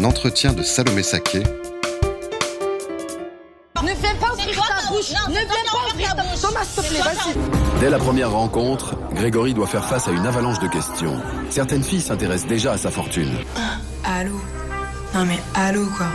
[0.00, 1.40] Un entretien de Salomé Saké.
[1.40, 1.42] Ne
[3.82, 5.10] viens pas ouvrir ta bouche.
[5.28, 6.40] Ne viens pas ouvrir ta bouche.
[6.40, 7.80] Thomas, s'il te plaît, vas-y.
[7.80, 11.20] Dès la première rencontre, Grégory doit faire face à une avalanche de questions.
[11.50, 13.30] Certaines filles s'intéressent déjà à sa fortune.
[14.02, 14.40] Allô?
[15.14, 16.06] Non mais allô quoi?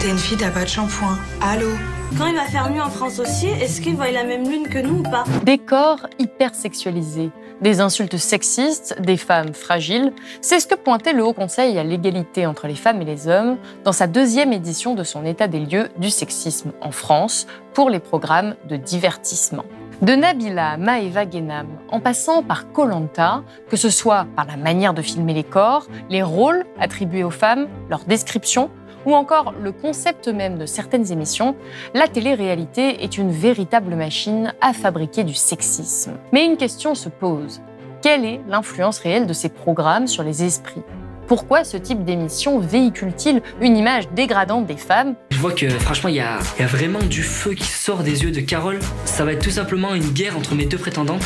[0.00, 1.18] T'es une fille, t'as pas de shampoing.
[1.40, 1.70] Allô?
[2.18, 4.78] Quand il va faire nuit en France aussi, est-ce qu'il voit la même lune que
[4.78, 5.24] nous ou pas?
[5.44, 11.24] Des corps hyper sexualisés, des insultes sexistes, des femmes fragiles, c'est ce que pointait le
[11.24, 15.04] Haut Conseil à l'égalité entre les femmes et les hommes dans sa deuxième édition de
[15.04, 19.64] son état des lieux du sexisme en France pour les programmes de divertissement.
[20.00, 25.02] De Nabila Maeva Genam, en passant par Colanta, que ce soit par la manière de
[25.02, 28.70] filmer les corps, les rôles attribués aux femmes, leur description,
[29.06, 31.56] ou encore le concept même de certaines émissions,
[31.94, 36.12] la télé-réalité est une véritable machine à fabriquer du sexisme.
[36.32, 37.60] Mais une question se pose.
[38.02, 40.82] Quelle est l'influence réelle de ces programmes sur les esprits?
[41.28, 45.14] Pourquoi ce type d'émission véhicule-t-il une image dégradante des femmes?
[45.30, 48.24] Je vois que franchement, il y a, y a, vraiment du feu qui sort des
[48.24, 48.78] yeux de Carole.
[49.04, 51.22] Ça va être tout simplement une guerre entre mes deux prétendantes.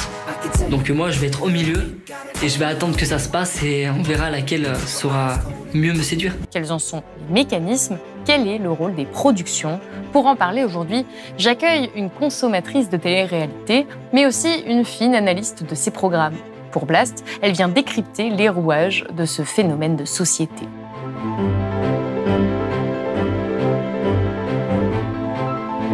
[0.70, 2.00] Donc moi, je vais être au milieu
[2.42, 5.38] et je vais attendre que ça se passe et on verra laquelle saura
[5.72, 6.34] mieux me séduire.
[6.50, 7.98] Quels en sont les mécanismes?
[8.24, 9.80] Quel est le rôle des productions?
[10.12, 11.06] Pour en parler aujourd'hui,
[11.38, 16.34] j'accueille une consommatrice de télé-réalité, mais aussi une fine analyste de ces programmes
[16.72, 20.66] pour Blast, elle vient décrypter les rouages de ce phénomène de société.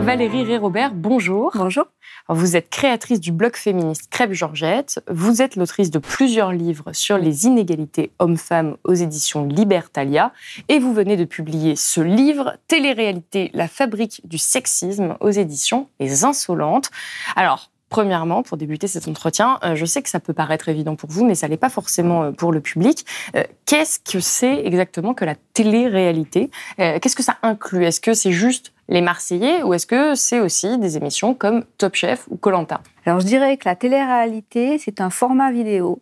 [0.08, 1.52] Valérie Ré-Robert, bonjour.
[1.54, 1.84] Bonjour.
[2.30, 5.02] Vous êtes créatrice du blog féministe Crêpe Georgette.
[5.10, 10.32] Vous êtes l'autrice de plusieurs livres sur les inégalités hommes-femmes aux éditions Libertalia.
[10.68, 16.24] Et vous venez de publier ce livre, Télé-réalité, la fabrique du sexisme aux éditions Les
[16.24, 16.90] Insolentes.
[17.36, 21.08] Alors, Premièrement, pour débuter cet entretien, euh, je sais que ça peut paraître évident pour
[21.10, 23.06] vous, mais ça l'est pas forcément euh, pour le public.
[23.34, 26.50] Euh, qu'est-ce que c'est exactement que la télé-réalité?
[26.76, 27.84] Qu'est-ce que ça inclut?
[27.84, 31.94] Est-ce que c'est juste les Marseillais ou est-ce que c'est aussi des émissions comme Top
[31.94, 32.80] Chef ou Colanta?
[33.06, 36.00] Alors je dirais que la télé-réalité, c'est un format vidéo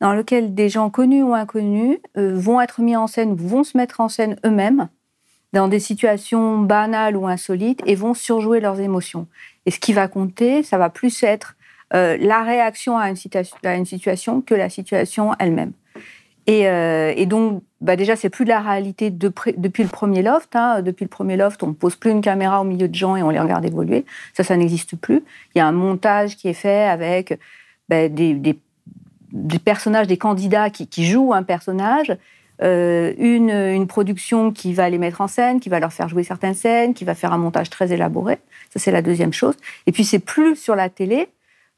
[0.00, 4.00] dans lequel des gens connus ou inconnus vont être mis en scène, vont se mettre
[4.00, 4.88] en scène eux-mêmes
[5.52, 9.26] dans des situations banales ou insolites et vont surjouer leurs émotions.
[9.66, 11.56] Et ce qui va compter, ça va plus être
[11.94, 15.72] euh, la réaction à une, situation que la situation elle-même.
[16.46, 20.22] Et, euh, et, donc, bah déjà, c'est plus de la réalité de depuis le premier
[20.22, 20.56] loft.
[20.56, 20.82] Hein.
[20.82, 23.30] Depuis le premier loft, on pose plus une caméra au milieu de gens et on
[23.30, 24.04] les regarde évoluer.
[24.34, 25.22] Ça, ça n'existe plus.
[25.54, 27.38] Il y a un montage qui est fait avec
[27.88, 28.58] bah, des,
[29.64, 32.16] personnages, des candidats qui jouent un personnage
[32.62, 36.22] euh, une, une, production qui va les mettre en scène, qui va leur faire jouer
[36.22, 38.38] certaines scènes, qui va faire un montage très élaboré.
[38.70, 39.56] Ça, c'est la deuxième chose.
[39.86, 41.28] Et puis, c'est plus sur la télé,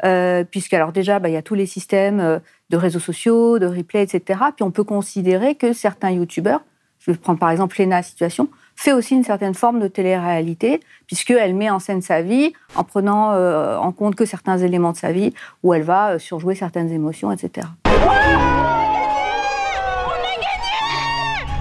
[0.04, 2.38] euh, puisque alors déjà, bah, il y a tous les systèmes euh,
[2.70, 4.40] de réseaux sociaux, de replay, etc.
[4.56, 6.62] Puis on peut considérer que certains youtubeurs,
[6.98, 11.70] je prendre par exemple Lena Situation, fait aussi une certaine forme de télé-réalité, puisqu'elle met
[11.70, 15.32] en scène sa vie en prenant euh, en compte que certains éléments de sa vie,
[15.62, 17.68] où elle va surjouer certaines émotions, etc.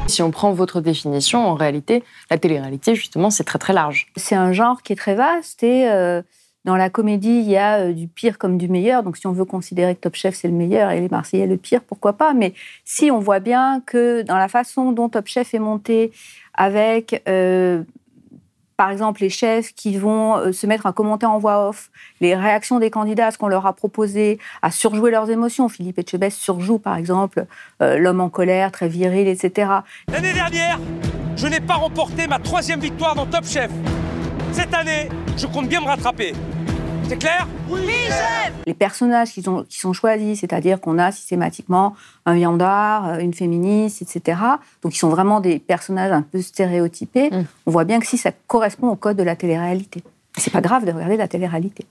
[0.08, 4.08] Si on prend votre définition, en réalité, la télé-réalité, justement, c'est très très large.
[4.16, 6.22] C'est un genre qui est très vaste et euh,
[6.66, 9.04] dans la comédie, il y a euh, du pire comme du meilleur.
[9.04, 11.58] Donc si on veut considérer que Top Chef c'est le meilleur et les Marseillais le
[11.58, 12.34] pire, pourquoi pas?
[12.34, 12.54] Mais
[12.86, 16.12] si on voit bien que dans la façon dont Top Chef est monté,
[16.54, 17.84] avec euh,
[18.78, 21.90] par exemple, les chefs qui vont euh, se mettre à commenter en voix off
[22.22, 25.70] les réactions des candidats à ce qu'on leur a proposé, à surjouer leurs émotions.
[25.70, 27.46] Philippe Etchebest surjoue, par exemple,
[27.82, 29.70] euh, l'homme en colère, très viril, etc.
[30.12, 30.80] L'année dernière,
[31.36, 33.72] je n'ai pas remporté ma troisième victoire dans Top Chef.
[34.52, 36.34] Cette année, je compte bien me rattraper.
[37.08, 37.48] C'est clair?
[37.70, 41.96] Oui, chef Les personnages qui sont choisis, c'est-à-dire qu'on a systématiquement
[42.26, 44.40] un viandard, euh, une féministe, etc.
[44.82, 47.30] Donc, ils sont vraiment des personnages un peu stéréotypés.
[47.30, 47.46] Mm.
[47.66, 50.04] On voit bien que si ça correspond au code de la télé-réalité.
[50.38, 51.86] C'est pas grave de regarder la télé-réalité.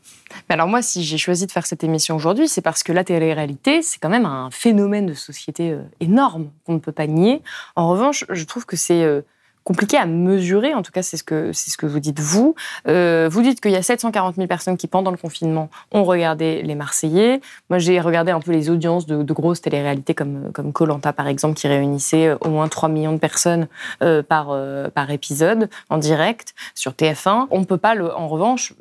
[0.48, 3.04] Mais alors moi, si j'ai choisi de faire cette émission aujourd'hui, c'est parce que la
[3.04, 7.40] télé-réalité, c'est quand même un phénomène de société euh, énorme qu'on ne peut pas nier.
[7.76, 9.20] En revanche, je trouve que c'est euh,
[9.64, 10.74] compliqué à mesurer.
[10.74, 12.54] En tout cas, c'est ce que c'est ce que vous dites vous.
[12.88, 16.62] Euh, vous dites qu'il y a 740 000 personnes qui pendant le confinement ont regardé
[16.62, 17.40] les Marseillais.
[17.70, 21.54] Moi, j'ai regardé un peu les audiences de, grosses téléréalités comme comme Colanta par exemple,
[21.54, 23.68] qui réunissaient euh, au moins 3 millions de personnes
[24.02, 24.52] euh, par
[24.94, 27.46] par épisode en direct sur TF1.
[27.50, 28.74] On peut pas, en revanche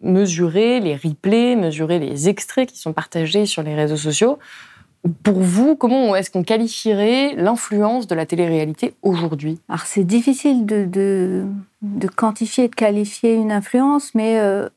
[0.00, 4.38] mesurer les replays, mesurer les extraits qui sont partagés sur les réseaux sociaux.
[5.22, 9.60] Pour vous, comment est-ce qu'on qualifierait l'influence de la télé-réalité aujourd'hui?
[9.68, 11.44] Alors c'est difficile de,
[12.16, 14.68] quantifier, de qualifier une influence, mais euh,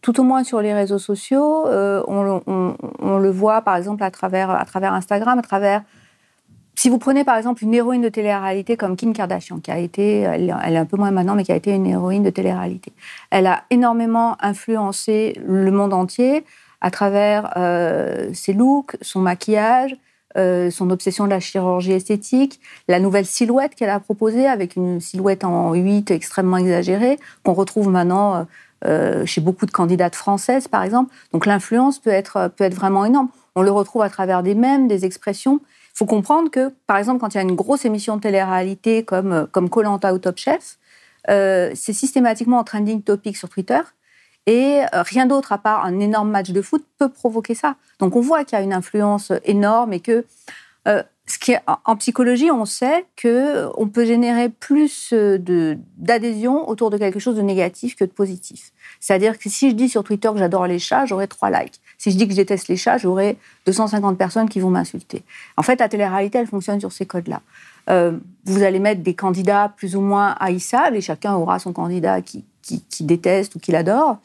[0.00, 4.50] tout au moins sur les réseaux sociaux, euh, on, le voit par exemple à travers,
[4.50, 5.82] à travers Instagram, à travers...
[6.74, 10.20] Si vous prenez par exemple une héroïne de télé-réalité comme Kim Kardashian, qui a été,
[10.20, 12.92] elle, est un peu moins maintenant, mais qui a été une héroïne de télé-réalité,
[13.30, 16.44] elle a énormément influencé le monde entier
[16.86, 19.96] à travers euh, ses looks, son maquillage,
[20.36, 25.00] euh, son obsession de la chirurgie esthétique, la nouvelle silhouette qu'elle a proposée avec une
[25.00, 28.46] silhouette en 8 extrêmement exagérée, qu'on retrouve maintenant
[28.84, 31.12] euh, chez beaucoup de candidates françaises, par exemple.
[31.32, 33.30] Donc l'influence peut être, peut être vraiment énorme.
[33.56, 35.58] On le retrouve à travers des mèmes, des expressions.
[35.64, 39.02] Il faut comprendre que, par exemple, quand il y a une grosse émission de télé-réalité
[39.02, 40.78] comme comme Colanta ou Top Chef,
[41.26, 43.80] c'est systématiquement en trending topic sur Twitter.
[44.46, 47.76] Et euh, rien d'autre à part un énorme match de foot peut provoquer ça.
[47.98, 50.24] Donc on voit qu'il y a une influence énorme et que
[50.86, 56.90] euh, ce qui est, en psychologie, on sait que on peut générer plus d'adhésion autour
[56.90, 58.70] de quelque chose de négatif que de positif.
[59.00, 61.80] C'est-à-dire que si je dis sur Twitter que j'adore les chats, j'aurai trois likes.
[61.98, 65.24] Si je dis que je déteste les chats, j'aurai 250 personnes qui vont m'insulter.
[65.56, 67.42] En fait, la télé-réalité, elle fonctionne sur ces codes-là.
[67.90, 68.12] Euh,
[68.44, 72.44] vous allez mettre des candidats plus ou moins haïssables et chacun aura son candidat qui,
[72.66, 74.18] qui, déteste ou qui l'adore.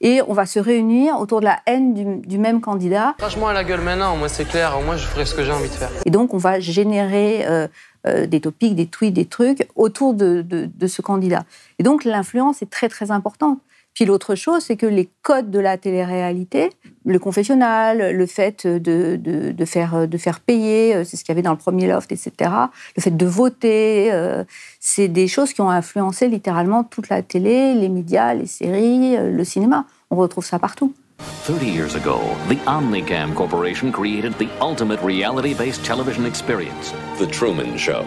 [0.00, 3.14] Et on va se réunir autour de la haine du, même candidat.
[3.18, 5.68] Franchement, à la gueule maintenant, moi c'est clair, moi je ferai ce que j'ai envie
[5.68, 5.90] de faire.
[6.06, 7.66] Et donc on va générer euh,
[8.06, 11.42] euh, des topics, des tweets, des trucs autour de, de ce candidat.
[11.80, 13.58] Et donc l'influence est très très importante.
[13.98, 16.70] Puis l'autre chose, c'est que les codes de la télé-réalité,
[17.04, 21.34] le confessionnal, le fait de, de, faire, de faire payer, euh, c'est ce qu'il y
[21.34, 22.48] avait dans le premier loft, etc.,
[22.96, 24.44] le fait de voter, euh,
[24.78, 29.32] c'est des choses qui ont influencé littéralement toute la télé, les médias, les séries, euh,
[29.32, 29.84] le cinéma.
[30.10, 30.94] On retrouve ça partout.
[31.18, 32.18] 30 years ago,
[32.48, 38.04] the Omnicam Corporation created the ultimate reality-based television experience, The Truman Show.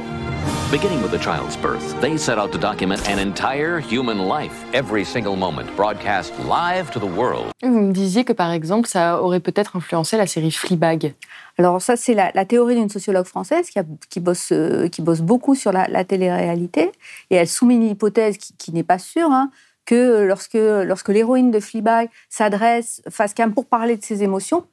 [0.72, 5.04] Beginning with a child's birth, they set out to document an entire human life, every
[5.04, 7.52] single moment, broadcast live to the world.
[7.62, 11.14] Vous me disiez que par exemple, ça aurait peut-être influencé la série Fleabag.
[11.58, 13.80] Alors ça, c'est la, théorie d'une sociologue française qui,
[14.10, 16.92] qui, bosse, euh, qui bosse beaucoup sur la, la télé-réalité,
[17.30, 19.52] et elle soumet une hypothèse qui, n'est pas sûre, hein,
[19.86, 24.66] que lorsque, lorsque l'héroïne de Fleabag s'adresse face cam pour parler de ses émotions.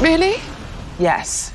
[0.00, 0.34] Really?
[1.00, 1.52] Yes.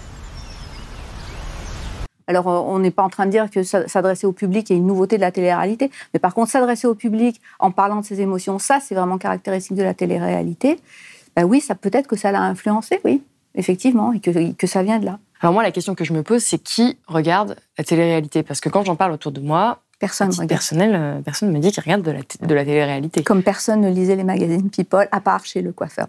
[2.27, 4.87] Alors, euh, on n'est pas en train de dire que s'adresser au public est une
[4.87, 8.57] nouveauté de la télé-réalité, mais par contre, s'adresser au public en parlant de ses émotions,
[8.57, 10.79] ça, c'est vraiment caractéristique de la télé-réalité.
[11.35, 13.21] Ben oui, ça peut-être que ça l'a influencé, oui,
[13.55, 15.19] effectivement, et que, que ça vient de là.
[15.41, 18.43] Alors moi, la question que je me pose, c'est qui regarde la télé-réalité?
[18.43, 21.71] Parce que quand j'en parle autour de moi, Personne ne personnel, euh, personne me dit
[21.71, 23.23] qu'il regarde de la, de la télé-réalité.
[23.23, 26.07] Comme personne ne lisait les magazines People, à part chez le coiffeur.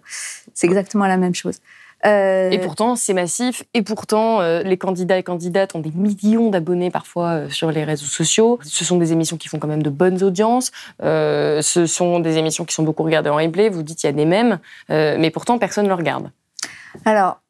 [0.55, 1.61] C'est exactement la même chose.
[2.05, 3.65] Euh, et pourtant, c'est massif.
[3.75, 7.85] Et pourtant, euh, les candidats et candidates ont des millions d'abonnés parfois euh, sur les
[7.85, 8.59] réseaux sociaux.
[8.63, 10.73] Ce sont des émissions qui font quand même de bonnes audiences.
[11.01, 13.69] ce sont des émissions qui sont beaucoup regardées en replay.
[13.69, 14.59] Vous dites qu'il y a des mêmes,
[14.89, 16.31] mais pourtant personne ne le regarde.
[17.05, 17.41] Alors,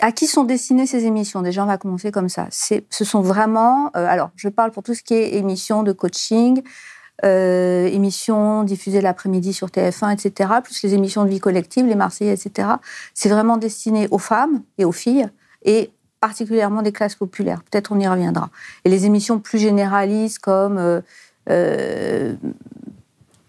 [0.00, 2.48] à qui sont destinées ces émissions Déjà, on va commencer comme ça.
[2.50, 6.62] Ce sont vraiment, alors, je parle pour tout ce qui est émissions de coaching,
[7.24, 12.32] euh, émissions diffusées l'après-midi sur TF1, etc., plus les émissions de vie collective, les Marseillais,
[12.32, 12.68] etc.
[13.12, 15.28] C'est vraiment destiné aux femmes et aux filles,
[15.64, 15.90] et
[16.20, 17.62] particulièrement des classes populaires.
[17.70, 18.48] Peut-être on y reviendra.
[18.84, 21.00] Et les émissions plus généralistes comme euh,
[21.50, 22.34] euh,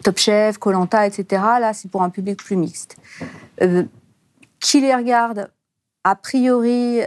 [0.04, 1.26] Top Chef, Colanta, etc.,
[1.60, 2.98] là, c'est pour un public plus mixte.
[4.60, 5.50] qui les regarde
[6.04, 7.02] A priori,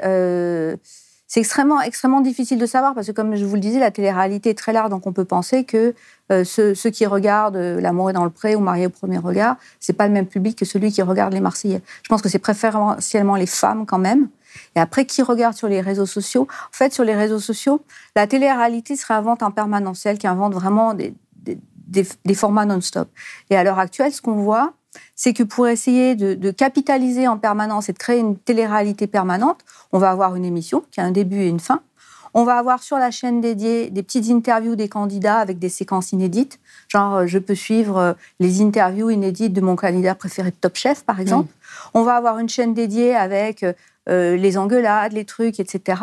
[1.35, 4.51] c'est extrêmement, extrêmement difficile de savoir parce que, comme je vous le disais, la télé-réalité
[4.51, 5.93] est très large, donc on peut penser que
[6.31, 9.57] euh, ceux, qui regardent euh, L'amour est dans le pré ou Marié au premier regard,
[9.81, 11.83] c'est pas le même public que celui qui regarde les Marseillais.
[12.05, 14.29] Je pense que c'est préférentiellement les femmes quand même.
[14.77, 16.47] Et après, qui regarde sur les réseaux sociaux?
[16.67, 17.83] En fait, sur les réseaux sociaux,
[18.15, 21.15] la télé-réalité se réinvente en permanence, celle qui invente vraiment des,
[21.89, 23.09] des formats non-stop.
[23.51, 24.73] Et à l'heure actuelle, ce qu'on voit,
[25.17, 29.61] c'est que pour essayer de, capitaliser en permanence et de créer une télé-réalité permanente,
[29.93, 31.81] on va avoir une émission qui a un début et une fin.
[32.37, 36.11] On va avoir sur la chaîne dédiée des petites interviews des candidats avec des séquences
[36.11, 36.59] inédites.
[36.89, 40.75] Genre, euh, je peux suivre euh, les interviews inédites de mon candidat préféré de Top
[40.75, 41.53] Chef, par exemple.
[41.95, 43.65] On va avoir une chaîne dédiée avec
[44.09, 46.03] euh, les engueulades, les trucs, etc.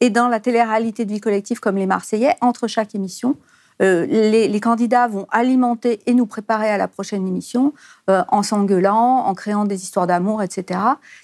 [0.00, 3.36] Et dans la télé-réalité de vie collective comme les Marseillais, entre chaque émission,
[3.82, 7.72] euh, les, candidats vont alimenter et nous préparer à la prochaine émission
[8.08, 10.80] euh, en s'engueulant, en créant des histoires d'amour, etc.,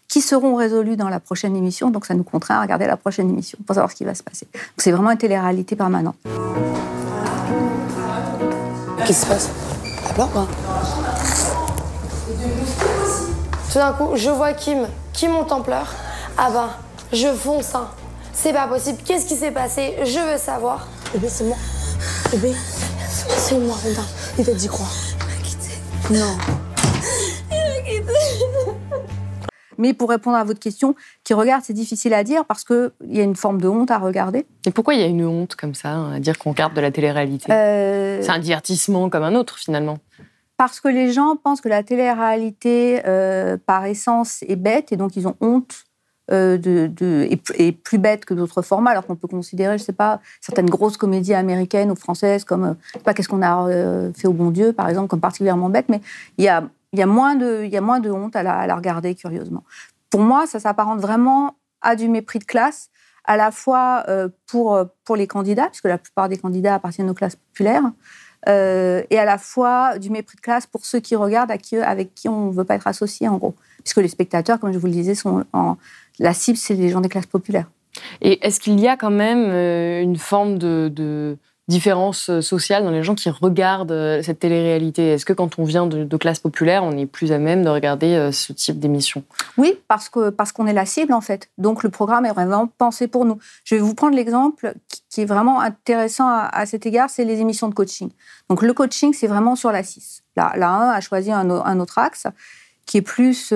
[0.09, 1.91] qui seront résolues dans la prochaine émission.
[1.91, 4.23] Donc ça nous contraint à regarder la prochaine émission pour savoir ce qui va se
[4.23, 4.49] passer.
[4.77, 6.17] C'est vraiment une télé-réalité permanente.
[9.07, 9.51] Qu'est-ce qui se passe?
[10.15, 10.47] Quoi
[13.73, 15.95] Tout d'un coup, je vois Kim qui monte en pleurs.
[16.37, 16.69] Ah ben,
[17.13, 17.75] je fonce.
[17.75, 17.89] Hein.
[18.33, 18.99] C'est pas possible.
[19.05, 19.95] Qu'est-ce qui s'est passé?
[20.05, 20.89] Je veux savoir.
[21.15, 21.57] Eh bien, c'est moi.
[22.31, 22.55] Bébé,
[23.09, 23.77] c'est moi.
[24.39, 24.87] Il t'a dit quoi?
[26.11, 26.37] Non.
[29.79, 33.19] Mais pour répondre à votre question, qui regarde, c'est difficile à dire parce qu'il y
[33.19, 34.47] a une forme de honte à regarder.
[34.67, 36.81] Et pourquoi il y a une honte comme ça, hein, à dire qu'on regarde de
[36.83, 37.51] la télé-réalité?
[37.51, 39.99] Euh, C'est un divertissement comme un autre finalement.
[40.59, 45.17] Parce que les gens pensent que la télé-réalité, euh, par essence, est bête et donc
[45.17, 45.85] ils ont honte
[46.33, 47.29] euh,
[47.85, 51.35] plus bête que d'autres formats, alors qu'on peut considérer, je sais pas, certaines grosses comédies
[51.35, 54.89] américaines ou françaises comme, euh, pas, qu'est-ce qu'on a euh, fait au bon Dieu, par
[54.89, 56.01] exemple, comme particulièrement bête, mais
[56.39, 59.15] il y a, y, a moins de, y a moins de honte à la, regarder,
[59.15, 59.65] curieusement.
[60.09, 62.91] Pour moi, ça s'apparente vraiment à du mépris de classe,
[63.25, 64.05] à la fois
[64.47, 67.85] pour, pour les candidats, puisque la plupart des candidats appartiennent aux classes populaires,
[68.47, 72.47] et à la fois du mépris de classe pour ceux qui regardent, avec qui on
[72.47, 73.55] ne veut pas être associé, en gros.
[73.85, 75.77] Puisque les spectateurs, comme je vous le disais, sont en,
[76.19, 77.67] la cible, c'est les gens des classes populaires.
[78.21, 81.37] Et est-ce qu'il y a quand même euh, une forme de,
[81.69, 85.13] différence euh, sociale dans les gens qui regardent euh, cette télé-réalité?
[85.13, 88.31] Est-ce que quand on vient de, classe populaire, on est plus à même de regarder
[88.33, 89.23] ce type d'émission?
[89.57, 91.49] Oui, parce que parce qu'on est la cible en fait.
[91.59, 93.39] Donc le programme est vraiment pensé pour nous.
[93.65, 94.75] Je vais vous prendre l'exemple
[95.11, 98.11] qui est vraiment intéressant à, cet égard, c'est les émissions de coaching.
[98.49, 100.23] Donc le coaching, c'est vraiment sur la 6.
[100.37, 102.27] La, 1 a choisi un, autre axe
[102.91, 103.53] qui est plus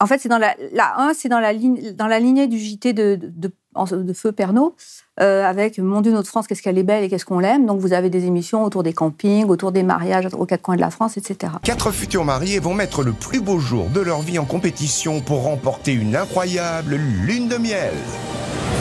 [0.00, 2.58] en fait, c'est dans la, la 1, c'est dans la, ligne, dans la lignée du
[2.58, 3.50] JT de, de,
[3.92, 4.72] de, Feu Pernod,
[5.20, 7.64] euh, avec Mon Dieu, notre France, qu'est-ce qu'elle est belle et qu'est-ce qu'on l'aime.
[7.64, 10.82] Donc, vous avez des émissions autour des campings, autour des mariages aux quatre coins de
[10.82, 11.54] la France, etc.
[11.62, 15.44] Quatre futurs mariés vont mettre le plus beau jour de leur vie en compétition pour
[15.44, 17.94] remporter une incroyable lune de miel.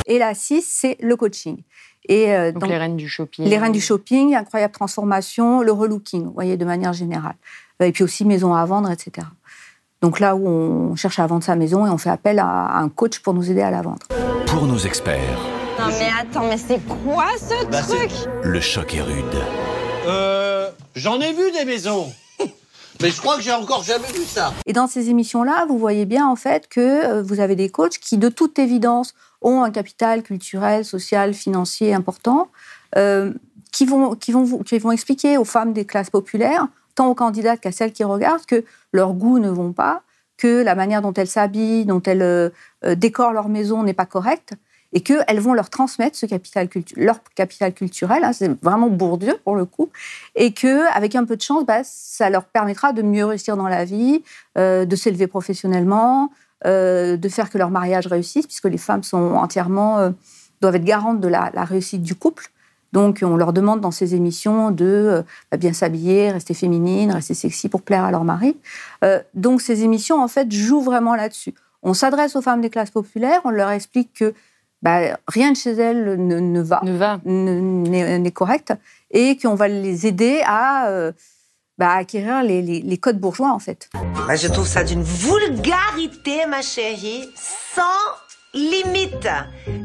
[0.08, 1.64] Et la 6, c'est le coaching.
[2.08, 3.46] Et euh, donc, les reines du shopping.
[3.46, 7.36] Les reines du shopping, incroyable transformation, le relooking, vous voyez, de manière générale.
[7.82, 9.28] Et puis aussi maison à vendre, etc.
[10.02, 12.90] Donc là où on cherche à vendre sa maison et on fait appel à un
[12.90, 14.06] coach pour nous aider à la vendre.
[14.46, 15.40] Pour nos experts.
[15.80, 18.12] Non mais attends, mais c'est quoi ce bah, truc?
[18.44, 19.44] Le choc est rude.
[20.08, 22.12] Euh, j'en ai vu des maisons.
[23.02, 24.54] Mais je crois que j'ai encore jamais vu ça.
[24.66, 27.98] Et dans ces émissions-là, vous voyez bien en fait que euh, vous avez des coachs
[27.98, 32.50] qui, de toute évidence, ont un capital culturel, social, financier important,
[32.96, 33.34] euh,
[33.74, 37.60] qui, vont, qui, vont, qui vont expliquer aux femmes des classes populaires tant aux candidates
[37.60, 40.02] qu'à celles qui regardent, que leurs goûts ne vont pas,
[40.38, 42.50] que la manière dont elles s'habillent, dont elles euh,
[42.86, 44.54] euh, décorent leur maison n'est pas correcte,
[44.94, 49.56] et qu'elles vont leur transmettre ce capital leur capital culturel, hein, c'est vraiment Bourdieu pour
[49.56, 49.90] le coup,
[50.36, 53.84] et qu'avec un peu de chance, bah, ça leur permettra de mieux réussir dans la
[53.84, 54.24] vie,
[54.58, 56.32] euh, de s'élever professionnellement,
[56.64, 60.12] de faire que leur mariage réussisse, puisque les femmes sont entièrement,
[60.62, 62.50] doivent être garantes de la réussite du couple.
[62.96, 65.22] Donc, on leur demande dans ces émissions de euh,
[65.52, 68.56] bah, bien s'habiller, rester féminine, rester sexy pour plaire à leur mari.
[69.04, 71.54] Euh, donc, ces émissions, en fait, jouent vraiment là-dessus.
[71.84, 74.34] On s'adresse aux femmes des classes populaires, on leur explique que
[74.82, 78.74] bah, rien de chez elles ne, va, n'est correct,
[79.12, 81.12] et qu'on va les aider à euh,
[81.78, 83.90] bah, acquérir les, les, codes bourgeois, en fait.
[84.34, 87.82] je trouve ça d'une vulgarité, ma chérie, sans
[88.56, 89.28] limite.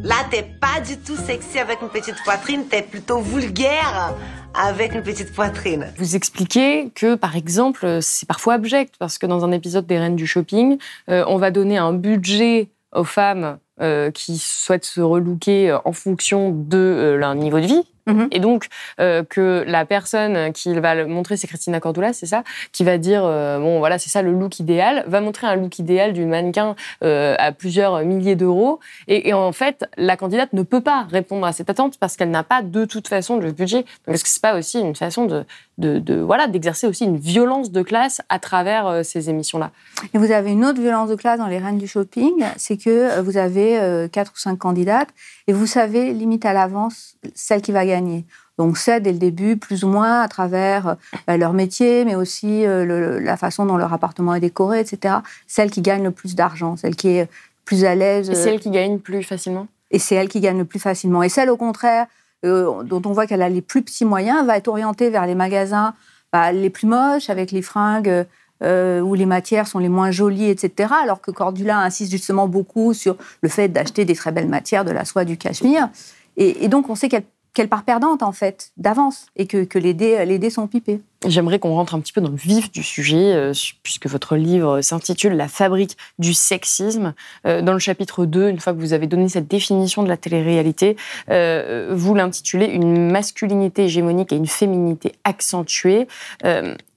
[0.03, 4.15] Là, t'es pas du tout sexy avec une petite poitrine, t'es plutôt vulgaire
[4.55, 5.93] avec une petite poitrine.
[5.99, 10.17] Vous expliquez que, par exemple, c'est parfois abject, parce que dans un épisode des Reines
[10.17, 15.79] du Shopping, euh, on va donner un budget aux femmes euh, qui souhaitent se relooker
[15.85, 17.83] en fonction de euh, leur niveau de vie.
[18.13, 18.29] Mhm.
[18.31, 18.67] Et donc,
[19.01, 22.99] euh, que la personne qui va le montrer, c'est Christina Cordula, c'est ça, qui va
[22.99, 26.29] dire, euh, bon, voilà, c'est ça le look idéal, va montrer un look idéal d'une
[26.29, 28.81] mannequin euh, à plusieurs milliers d'euros.
[29.09, 32.43] Et, en fait, la candidate ne peut pas répondre à cette attente parce qu'elle n'a
[32.43, 33.85] pas de toute façon le budget.
[34.07, 35.45] Donc, est-ce que c'est pas aussi une façon de,
[35.79, 39.71] de, voilà, d'exercer aussi une violence de classe à travers ces émissions-là
[40.15, 43.21] Et vous avez une autre violence de classe dans les reines du shopping, c'est que
[43.21, 45.09] vous avez quatre ou cinq candidates
[45.51, 48.25] et vous savez, limite à l'avance, celle qui va gagner.
[48.57, 50.95] Donc c'est dès le début, plus ou moins, à travers
[51.29, 55.17] euh, leur métier, mais aussi euh, la façon dont leur appartement est décoré, etc.
[55.49, 57.29] Celle qui gagne le plus d'argent, celle qui est
[57.65, 58.31] plus à l'aise.
[58.31, 59.67] Et celle qui gagne plus facilement?
[59.91, 61.25] Et c'est elle qui gagne le plus facilement.
[61.25, 62.07] Et celle, au contraire,
[62.45, 65.35] euh, dont on voit qu'elle a les plus petits moyens, va être orientée vers les
[65.35, 65.95] magasins
[66.33, 68.25] bah, les plus moches, avec les fringues
[68.63, 70.93] où les matières sont les moins jolies, etc.
[71.03, 74.91] Alors que Cordula insiste justement beaucoup sur le fait d'acheter des très belles matières, de
[74.91, 75.89] la soie, du cachemire.
[76.37, 79.95] Et, et donc, on sait qu'elle qu'elle part perdante en fait d'avance et que, les,
[79.95, 81.01] dés, sont pipés.
[81.27, 83.53] J'aimerais qu'on rentre un petit peu dans le vif du sujet, euh,
[83.83, 87.13] puisque votre livre s'intitule La fabrique du sexisme.
[87.47, 90.17] Euh, dans le chapitre 2, une fois que vous avez donné cette définition de la
[90.17, 90.97] télé-réalité,
[91.29, 96.07] euh, vous l'intitulez Une masculinité hégémonique et une féminité accentuée.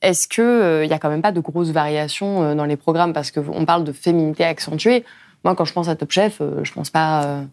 [0.02, 3.14] Est-ce qu'il n'y a quand même pas de grosses variations dans les programmes?
[3.14, 5.04] Parce qu'on parle de féminité accentuée.
[5.44, 7.44] Moi, quand je pense à Top Chef, je pense pas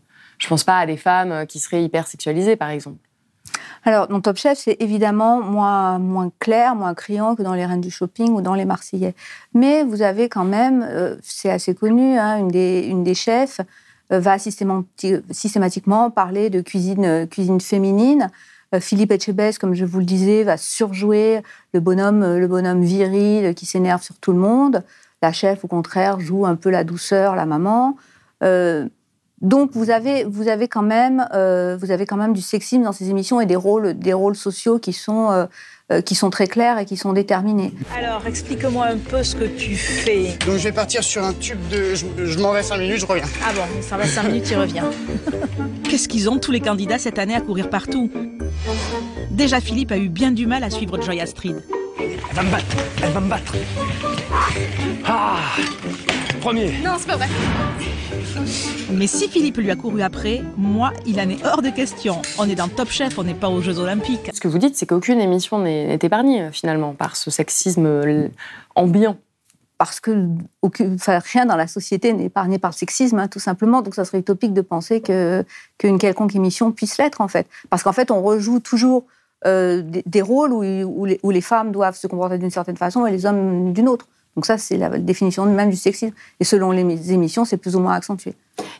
[0.40, 2.98] je pense pas à des femmes euh, qui seraient hyper sexualisées, par exemple.
[3.84, 7.80] Alors, dans Top Chef, c'est évidemment moins, moins clair, moins criant que dans Les Reines
[7.80, 9.14] du Shopping ou dans Les Marseillais.
[9.54, 12.48] Mais vous avez quand même, euh, c'est assez connu, hein, une,
[13.04, 13.60] des, chefs
[14.12, 18.30] euh, va systématiquement parler de cuisine, cuisine féminine.
[18.78, 21.42] Philippe Etchebest, comme je vous le disais, va surjouer
[21.74, 24.84] le bonhomme, le bonhomme viril qui s'énerve sur tout le monde.
[25.22, 27.96] La chef, au contraire, joue un peu la douceur, la maman.
[29.40, 32.92] Donc vous avez, vous avez, quand même, euh, vous avez quand même du sexisme dans
[32.92, 35.46] ces émissions et des rôles, des rôles sociaux qui sont, euh,
[35.90, 37.72] euh, qui sont très clairs et qui sont déterminés.
[37.96, 40.36] Alors explique-moi un peu ce que tu fais.
[40.46, 41.94] Donc je vais partir sur un tube de...
[41.94, 43.24] Je, m'en vais 5 minutes, je reviens.
[43.42, 44.90] Ah bon, ça va 5 minutes, tu reviens.
[45.84, 48.10] Qu'est-ce qu'ils ont tous les candidats cette année à courir partout?
[49.30, 51.62] Déjà Philippe a eu bien du mal à suivre Joy Astrid.
[51.98, 53.54] Elle va me battre, elle va me battre.
[55.06, 55.36] Ah
[56.40, 56.72] Premier.
[56.82, 57.28] Non, c'est pas vrai.
[58.92, 62.22] Mais si Philippe lui a couru après, moi, il en est hors de question.
[62.38, 64.30] On est dans Top Chef, on n'est pas aux Jeux Olympiques.
[64.32, 68.28] Ce que vous dites, c'est qu'aucune émission n'est épargnée, finalement, par ce sexisme euh,
[68.74, 69.16] ambiant
[69.76, 70.28] parce que
[71.06, 73.80] rien dans la société n'est épargné par le sexisme, hein, tout simplement.
[73.80, 77.46] Donc, ça serait utopique de penser qu'une quelconque émission puisse l'être, en fait.
[77.70, 79.06] Parce qu'en fait, on rejoue toujours
[79.46, 83.72] euh, des, rôles où, les, femmes doivent se comporter d'une certaine façon et les hommes
[83.72, 84.06] d'une autre.
[84.36, 86.14] Donc ça, c'est la définition même du sexisme.
[86.38, 88.34] Et selon les émissions, c'est plus ou moins accentué.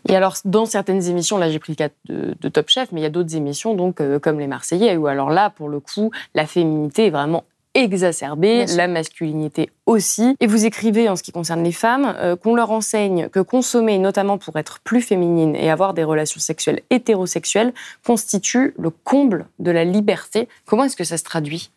[0.09, 3.03] Et alors, dans certaines émissions, là j'ai pris le cas de, Top Chef, mais il
[3.03, 6.11] y a d'autres émissions, donc euh, comme les Marseillais, où alors là, pour le coup,
[6.35, 10.37] la féminité est vraiment exacerbée, la masculinité aussi.
[10.41, 13.99] Et vous écrivez, en ce qui concerne les femmes, euh, qu'on leur enseigne que consommer,
[13.99, 17.73] notamment pour être plus féminine et avoir des relations sexuelles hétérosexuelles,
[18.05, 20.49] constitue le comble de la liberté.
[20.67, 21.71] Comment est-ce que ça se traduit?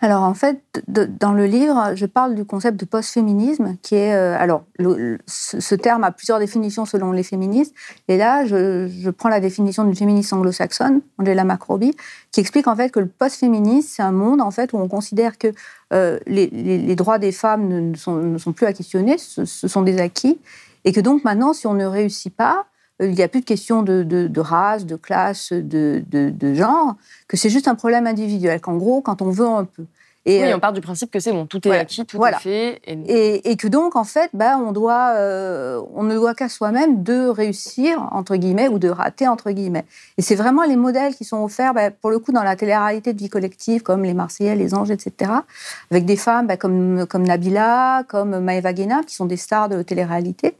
[0.00, 4.36] Alors en fait, dans le livre, je parle du concept de post-féminisme, qui est euh,
[4.38, 4.62] alors
[5.26, 7.74] ce, terme a plusieurs définitions selon les féministes.
[8.06, 11.96] Et là, je, prends la définition d'une féministe anglo-saxonne, Angela McRobbie,
[12.30, 15.36] qui explique en fait que le post-féminisme, c'est un monde en fait où on considère
[15.36, 15.48] que
[15.92, 20.38] euh, les, droits des femmes ne, sont, plus à questionner, ce sont des acquis,
[20.84, 22.66] et que donc maintenant, si on ne réussit pas,
[23.00, 26.96] il n'y a plus de question de, race, de classe, de, genre,
[27.28, 29.86] que c'est juste un problème individuel, qu'en gros, quand on veut, on peut.
[30.26, 32.82] Et oui, on part du principe que c'est bon, tout est acquis, tout est fait.
[32.86, 33.56] Et...
[33.56, 38.06] que donc, en fait, bah, on, doit, euh, on ne doit qu'à soi-même de réussir,
[38.12, 39.86] entre guillemets, ou de rater, entre guillemets.
[40.18, 43.14] Et c'est vraiment les modèles qui sont offerts, bah, pour le coup, dans la télé-réalité
[43.14, 45.30] de vie collective, comme les Marseillais, les Anges, etc.,
[45.90, 49.80] avec des femmes bah, comme, comme Nabila, comme Maëva Guéna, qui sont des stars de
[49.80, 50.56] télé-réalité.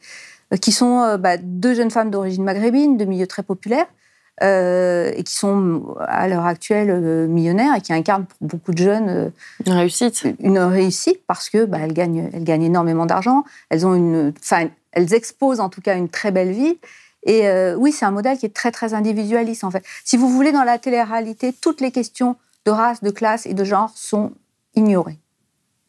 [0.53, 3.87] Euh, qui sont euh, bah, deux jeunes femmes d'origine maghrébine, de milieux très populaires,
[4.43, 9.33] euh, et qui sont à l'heure actuelle millionnaires et qui incarnent pour beaucoup de jeunes
[9.67, 10.27] une réussite.
[10.39, 13.45] Une réussite parce que bah, elles gagnent, elles gagnent énormément d'argent.
[13.69, 16.79] Elles ont une, enfin, elles exposent en tout cas une très belle vie.
[17.27, 19.85] Et oui, c'est un modèle qui est très très individualiste en fait.
[20.05, 23.65] Si vous voulez, dans la télé-réalité, toutes les questions de race, de classe et de
[23.65, 24.33] genre sont
[24.77, 25.19] ignorées.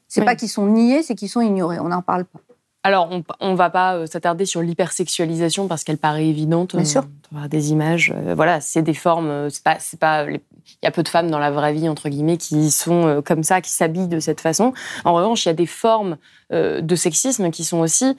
[0.07, 1.79] C'est pas qu'ils sont niés, c'est qu'ils sont ignorés.
[1.79, 2.39] On n'en parle pas.
[2.89, 3.07] Alors,
[3.39, 6.75] on ne va pas euh, s'attarder sur l'hypersexualisation parce qu'elle paraît évidente.
[6.75, 7.03] Bien sûr.
[7.31, 8.11] On va des images.
[8.15, 9.29] Euh, voilà, c'est des formes.
[9.29, 10.25] Euh, c'est pas, c'est pas.
[10.27, 10.39] Il
[10.81, 13.61] y a peu de femmes dans la vraie vie entre guillemets qui sont comme ça,
[13.61, 14.73] qui s'habillent de cette façon.
[15.03, 16.17] En revanche, il y a des formes
[16.51, 18.15] de sexisme qui sont aussi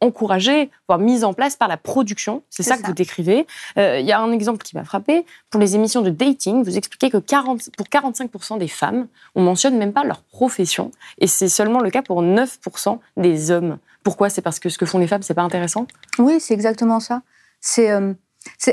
[0.00, 2.42] encouragées, voire mises en place par la production.
[2.50, 3.46] C'est ça, que vous décrivez.
[3.76, 5.24] Il y a un exemple qui m'a frappé.
[5.48, 9.78] Pour les émissions de dating, vous expliquez que 40, pour 45% des femmes, on mentionne
[9.78, 13.78] même pas leur profession, et c'est seulement le cas pour 9% des hommes.
[14.06, 14.30] Pourquoi?
[14.30, 15.88] C'est parce que ce que font les femmes, c'est pas intéressant?
[16.20, 17.22] Oui, c'est exactement ça.
[17.60, 18.14] C'est, euh,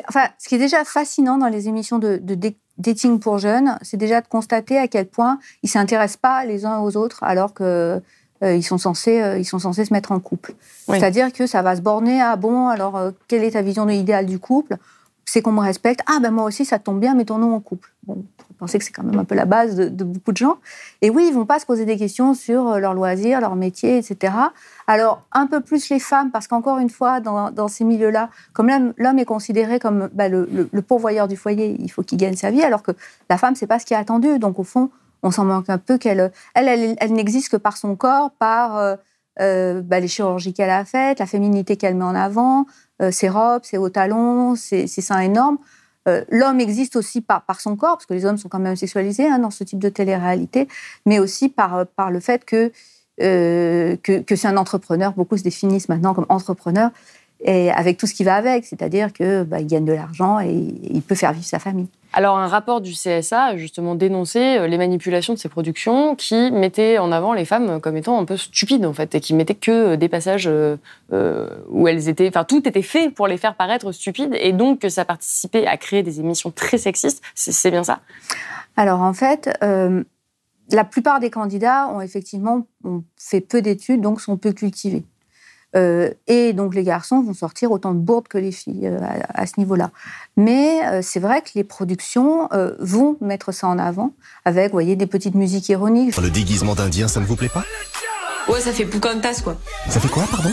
[0.08, 2.22] enfin, ce qui est déjà fascinant dans les émissions de,
[2.78, 6.82] dating pour jeunes, c'est déjà de constater à quel point ils s'intéressent pas les uns
[6.82, 8.00] aux autres, alors que
[8.44, 10.54] euh, ils sont censés, euh, ils sont censés se mettre en couple.
[10.88, 14.28] C'est-à-dire que ça va se borner à bon, alors quelle est ta vision de l'idéal
[14.28, 14.78] du couple?
[15.26, 16.02] C'est qu'on me respecte.
[16.08, 17.94] Ah, ben moi aussi, ça tombe bien, mettons-nous en couple.
[18.06, 20.58] Bon, vous pensez que c'est quand même un peu la base de, beaucoup de gens.
[21.02, 23.98] Et oui, ils vont pas se poser des questions sur euh, leur loisir, leur métier,
[23.98, 24.34] etc.
[24.88, 29.20] Alors, un peu plus les femmes, parce qu'encore une fois, dans, ces milieux-là, comme l'homme
[29.20, 30.46] est considéré comme bah, le,
[30.86, 32.92] pourvoyeur du foyer, il faut qu'il gagne sa vie, alors que
[33.30, 34.40] la femme, c'est pas ce qui est attendu.
[34.40, 34.90] Donc, au fond,
[35.24, 38.96] on s'en manque un peu qu'elle, elle, elle, n'existe que par son corps, par euh,
[39.40, 42.66] euh, bah, les chirurgies qu'elle a faites, la féminité qu'elle met en avant,
[43.12, 45.58] ses robes, ses hauts talons, ses, seins énormes.
[46.08, 49.28] Euh, L'homme existe aussi par, son corps, parce que les hommes sont quand même sexualisés
[49.28, 50.68] hein, dans ce type de télé-réalité,
[51.06, 52.72] mais aussi par, par le fait que,
[53.22, 55.14] euh, que, c'est un entrepreneur.
[55.14, 56.92] Beaucoup se définissent maintenant comme entrepreneur,
[57.42, 61.02] et avec tout ce qui va avec, c'est-à-dire qu'il bah, gagne de l'argent et il
[61.02, 61.90] peut faire vivre sa famille.
[62.14, 66.52] Alors, un rapport du CSA a justement dénoncé euh, les manipulations de ces productions qui
[66.52, 69.56] mettaient en avant les femmes comme étant un peu stupides, en fait, et qui mettaient
[69.56, 70.78] que des passages euh,
[71.12, 72.28] euh, où elles étaient.
[72.28, 75.76] Enfin, tout était fait pour les faire paraître stupides, et donc que ça participait à
[75.78, 77.24] créer des émissions très sexistes.
[77.34, 78.00] C'est bien ça?
[78.76, 80.04] Alors en fait, euh,
[80.72, 85.04] la plupart des candidats ont effectivement ont fait peu d'études, donc sont peu cultivés.
[85.76, 89.42] Euh, et donc les garçons vont sortir autant de bourdes que les filles euh, à,
[89.42, 89.90] à ce niveau-là.
[90.38, 94.12] Mais euh, c'est vrai que les productions euh, vont mettre ça en avant
[94.46, 96.16] avec, vous voyez, des petites musiques ironiques.
[96.22, 97.64] Le déguisement d'Indien, ça ne vous plaît pas?
[98.48, 99.58] Ouais, ça fait Poucantas, quoi.
[99.90, 100.52] Ça fait quoi, pardon?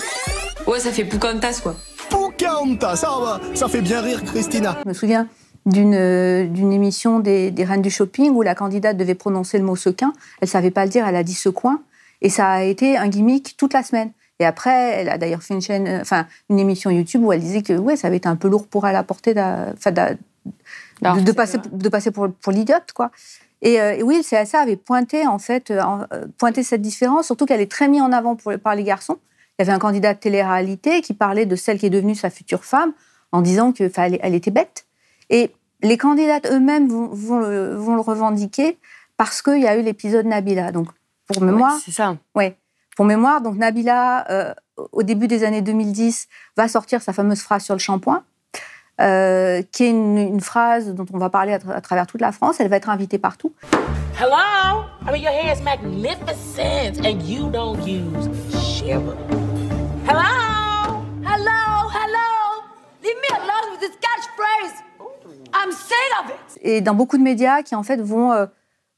[0.66, 1.74] Ouais, ça fait Poucantas, quoi.
[2.08, 4.78] Pocahontas, ça va, ça fait bien rire Christina.
[4.84, 5.28] Je me souviens
[5.66, 9.76] d'une d'une émission des, des Reines du Shopping où la candidate devait prononcer le mot
[9.76, 10.12] sequin.
[10.40, 11.82] Elle savait pas le dire, elle a dit secoin.
[12.22, 14.12] Et ça a été un gimmick toute la semaine.
[14.40, 17.40] Et après, elle a d'ailleurs fait une chaîne, euh, enfin une émission YouTube où elle
[17.40, 19.72] disait que ouais, ça avait été un peu lourd pour elle à porter, de,
[21.02, 23.12] de passer, de passer pour, pour l'idiote, quoi.
[23.62, 27.26] Et, euh, et oui, le CSA avait pointé en fait, euh, euh, pointé cette différence,
[27.26, 29.18] surtout qu'elle est très mise en avant pour, par les garçons.
[29.58, 32.30] Il y avait un candidat de télé-réalité qui parlait de celle qui est devenue sa
[32.30, 32.92] future femme,
[33.32, 34.86] en disant que, enfin, elle, elle était bête.
[35.28, 38.78] Et les candidates eux-mêmes vont, vont le, vont le revendiquer
[39.18, 40.72] parce qu'il y a eu l'épisode Nabila.
[40.72, 40.88] Donc,
[41.26, 41.78] pour mémoire.
[41.84, 42.16] c'est ça.
[42.34, 42.56] Ouais.
[43.00, 44.52] Pour mémoire, donc Nabila, euh,
[44.92, 48.24] au début des années 2010, va sortir sa fameuse phrase sur le shampoing,
[49.00, 52.20] euh, qui est une, une phrase dont on va parler à, tra- à travers toute
[52.20, 52.60] la France.
[52.60, 53.54] Elle va être invitée partout.
[54.20, 54.84] Hello?
[55.08, 58.28] I mean, your hair is magnificent, and you don't use
[58.62, 59.16] shiver.
[60.06, 61.00] Hello?
[61.24, 62.62] Hello, hello.
[63.02, 64.84] Leave me alone with this catchphrase.
[65.54, 66.58] I'm sick of it.
[66.60, 68.44] Et dans beaucoup de médias qui, en fait, vont, euh,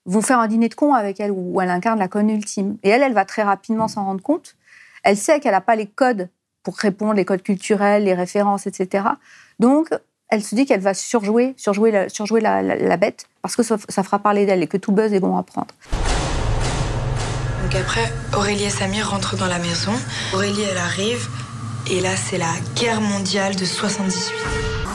[0.06, 2.76] vont faire un dîner de con avec elle, où elle incarne la conne ultime.
[2.82, 4.56] Et elle, elle va très rapidement s'en rendre compte.
[5.04, 6.28] Elle sait qu'elle n'a pas les codes
[6.62, 9.04] pour répondre, les codes culturels, les références, etc.
[9.58, 9.88] Donc,
[10.28, 13.62] elle se dit qu'elle va surjouer, surjouer, la, surjouer la, la- la bête, parce que
[13.62, 15.68] ça, ça fera parler d'elle et que tout buzz est bon à prendre.
[17.62, 19.92] Donc après, Aurélie et Samir rentrent dans la maison.
[20.34, 21.28] Aurélie, elle arrive.
[21.90, 24.32] Et là, c'est la guerre mondiale de 78.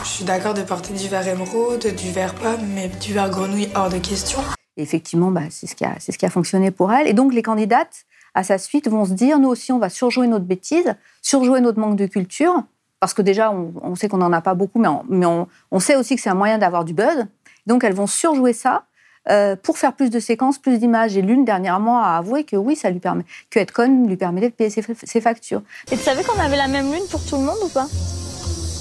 [0.04, 3.68] Je suis d'accord de porter du verre émeraude, du verre pomme, mais du verre grenouille
[3.74, 4.40] hors de question.
[4.78, 7.06] Et effectivement, bah, c'est ce, qui a- c'est ce qui a fonctionné pour elle.
[7.08, 10.28] Et donc, les candidates, à sa suite, vont se dire, nous aussi, on va surjouer
[10.28, 12.62] notre bêtise, surjouer notre manque de culture,
[13.00, 15.48] parce que déjà, on, on sait qu'on n'en a pas beaucoup, mais on, mais on,
[15.72, 17.26] on sait aussi que c'est un moyen d'avoir du buzz.
[17.66, 18.84] Donc, elles vont surjouer ça
[19.28, 21.16] euh, pour faire plus de séquences, plus d'images.
[21.16, 24.48] Et l'une, dernièrement, a avoué que oui, ça lui permet, que être conne lui permettait
[24.50, 25.62] de payer ses, ses factures.
[25.90, 27.88] Et tu savais qu'on avait la même lune pour tout le monde ou pas?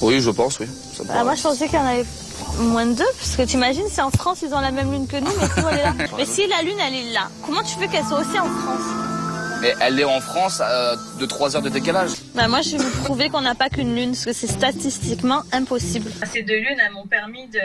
[0.03, 0.67] Oui, je pense, oui.
[0.93, 1.23] Ça Bah, paraît.
[1.23, 2.05] Moi, je pensais qu'il y en avait
[2.59, 5.17] moins de deux, parce que t'imagines, si en France, ils ont la même lune que
[5.17, 5.93] nous, mais nous, elle est là.
[6.17, 9.07] Mais si la lune, elle est là, comment tu veux qu'elle soit aussi en France?
[9.61, 12.11] Mais elle est en France euh, de 3 heures de décalage.
[12.35, 15.41] Bah moi, je vais vous prouver qu'on n'a pas qu'une lune, parce que c'est statistiquement
[15.51, 16.11] impossible.
[16.31, 17.59] Ces deux lunes, elles m'ont permis de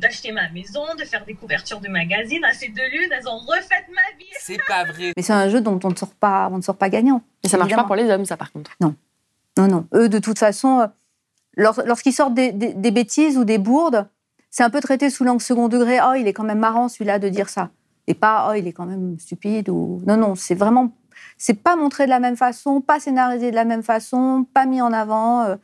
[0.00, 2.42] d'acheter ma maison, de faire des couvertures de magazines.
[2.52, 4.26] Ces deux lunes, elles ont refait ma vie.
[4.40, 5.12] C'est pas vrai.
[5.16, 7.22] Mais c'est un jeu dont on ne sort pas, on ne sort pas gagnant.
[7.42, 8.72] Et ça marche pas pour les hommes, ça, par contre.
[8.80, 8.94] Non.
[9.56, 9.86] Non, non.
[9.94, 10.86] Eux, de toute façon, euh,
[11.56, 14.08] lorsqu'ils sortent des, bêtises ou des bourdes,
[14.50, 15.98] c'est un peu traité sous l'angle second degré.
[16.06, 17.70] Oh, il est quand même marrant celui-là de dire ça.
[18.06, 19.68] Et pas, oh, il est quand même stupide.
[19.68, 20.02] Ou...
[20.06, 20.92] Non, non, c'est vraiment.
[21.38, 24.82] C'est pas montré de la même façon, pas scénarisé de la même façon, pas mis
[24.82, 25.42] en avant.
[25.42, 25.56] euh,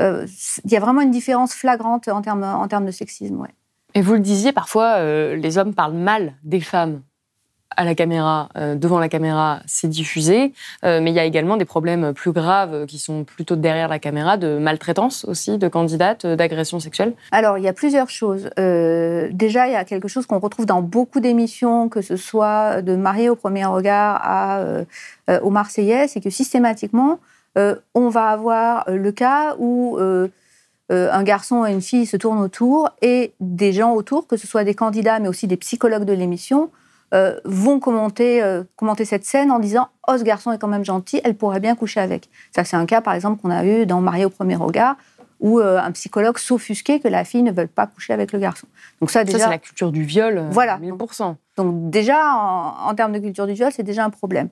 [0.00, 0.26] euh,
[0.64, 3.46] Il y a vraiment une différence flagrante en termes, en termes de sexisme.
[3.94, 7.02] Et vous le disiez, parfois, euh, les hommes parlent mal des femmes
[7.76, 10.52] à la caméra, euh, devant la caméra, c'est diffusé.
[10.84, 13.88] Euh, mais il y a également des problèmes plus graves euh, qui sont plutôt derrière
[13.88, 17.14] la caméra, de maltraitance aussi, de candidates, d'agressions sexuelles.
[17.30, 18.50] Alors, il y a plusieurs choses.
[18.56, 22.96] Déjà, il y a quelque chose qu'on retrouve dans beaucoup d'émissions, que ce soit de
[22.96, 27.18] Marié au premier regard à, aux Marseillais, c'est que systématiquement,
[27.56, 29.98] on va avoir le cas où
[30.90, 34.64] un garçon et une fille se tournent autour et des gens autour, que ce soit
[34.64, 36.70] des candidats, mais aussi des psychologues de l'émission,
[37.14, 40.84] euh, vont commenter, euh, commenter cette scène en disant Oh, ce garçon est quand même
[40.84, 42.28] gentil, elle pourrait bien coucher avec.
[42.54, 44.96] Ça, c'est un cas, par exemple, qu'on a eu dans Marié au premier regard,
[45.40, 48.66] où euh, un psychologue s'offusquait que la fille ne veuille pas coucher avec le garçon.
[49.00, 50.48] Donc ça, déjà, Ça, c'est la culture du viol.
[50.50, 50.78] Voilà.
[50.78, 51.34] 1000%.
[51.56, 54.48] donc déjà, en, en termes de culture du viol, c'est déjà un problème.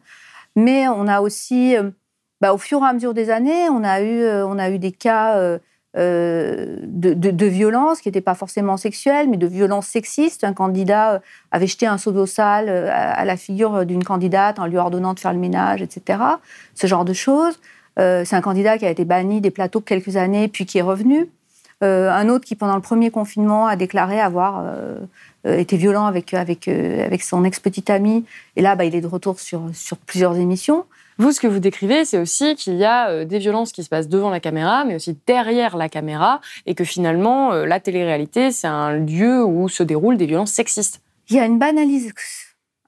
[0.54, 1.76] Mais on a aussi,
[2.40, 4.92] bah, au fur et à mesure des années, on a eu, on a eu des
[4.92, 5.58] cas
[5.98, 10.44] euh, de, violences qui n'étaient pas forcément sexuelles, mais de violences sexistes.
[10.44, 11.18] Un candidat euh,
[11.52, 15.14] avait jeté un seau d'eau sale euh, à, la figure d'une candidate en lui ordonnant
[15.14, 16.18] de faire le ménage, etc.
[16.74, 17.58] Ce genre de choses.
[17.98, 21.30] C'est un candidat qui a été banni des plateaux quelques années, puis qui est revenu.
[21.80, 24.62] Un autre qui, pendant le premier confinement, a déclaré avoir
[25.46, 28.24] euh, euh, été violent avec, avec, euh, avec son ex-petite amie.
[28.56, 30.84] Et là, bah, il est de retour sur, sur plusieurs émissions.
[31.18, 33.88] Vous, ce que vous décrivez, c'est aussi qu'il y a euh, des violences qui se
[33.88, 38.50] passent devant la caméra, mais aussi derrière la caméra, et que finalement, euh, la télé-réalité,
[38.50, 41.00] c'est un lieu où se déroulent des violences sexistes.
[41.30, 42.14] Il y a une banalisation.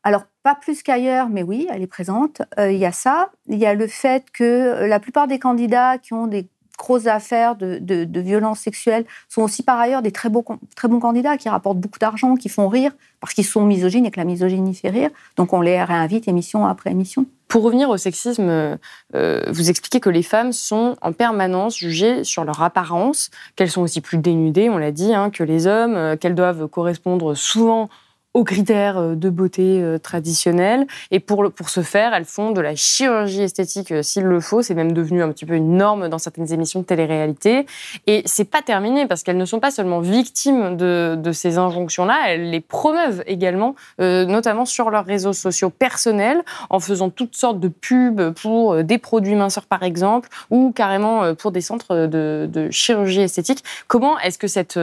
[0.04, 2.42] Alors, pas plus qu'ailleurs, mais oui, elle est présente.
[2.58, 3.30] Euh, il y a ça.
[3.48, 6.46] Il y a le fait que la plupart des candidats qui ont des
[6.78, 10.44] grosses affaires de, violences sexuelles sont aussi par ailleurs des très, beaux,
[10.76, 14.10] très bons candidats qui rapportent beaucoup d'argent, qui font rire, parce qu'ils sont misogynes et
[14.10, 15.10] que la misogynie fait rire.
[15.36, 17.26] Donc, on les réinvite émission après émission.
[17.48, 18.78] Pour revenir au sexisme,
[19.14, 23.82] euh, vous expliquez que les femmes sont en permanence jugées sur leur apparence, qu'elles sont
[23.82, 27.88] aussi plus dénudées, on l'a dit, hein, que les hommes, euh, qu'elles doivent correspondre souvent
[28.34, 30.86] aux critères euh, de beauté euh, traditionnels.
[31.10, 34.62] Et pour, pour ce faire, elles font de la chirurgie esthétique euh, s'il le faut.
[34.62, 37.66] C'est même devenu un petit peu une norme dans certaines émissions de télé-réalité.
[38.06, 42.18] Et c'est pas terminé parce qu'elles ne sont pas seulement victimes de, de ces injonctions-là,
[42.28, 47.68] elles les promeuvent également, notamment sur leurs réseaux sociaux personnels, en faisant toutes sortes de
[47.68, 53.64] pubs pour des produits minceurs par exemple, ou carrément pour des centres de, chirurgie esthétique.
[53.86, 54.78] Comment est-ce que cette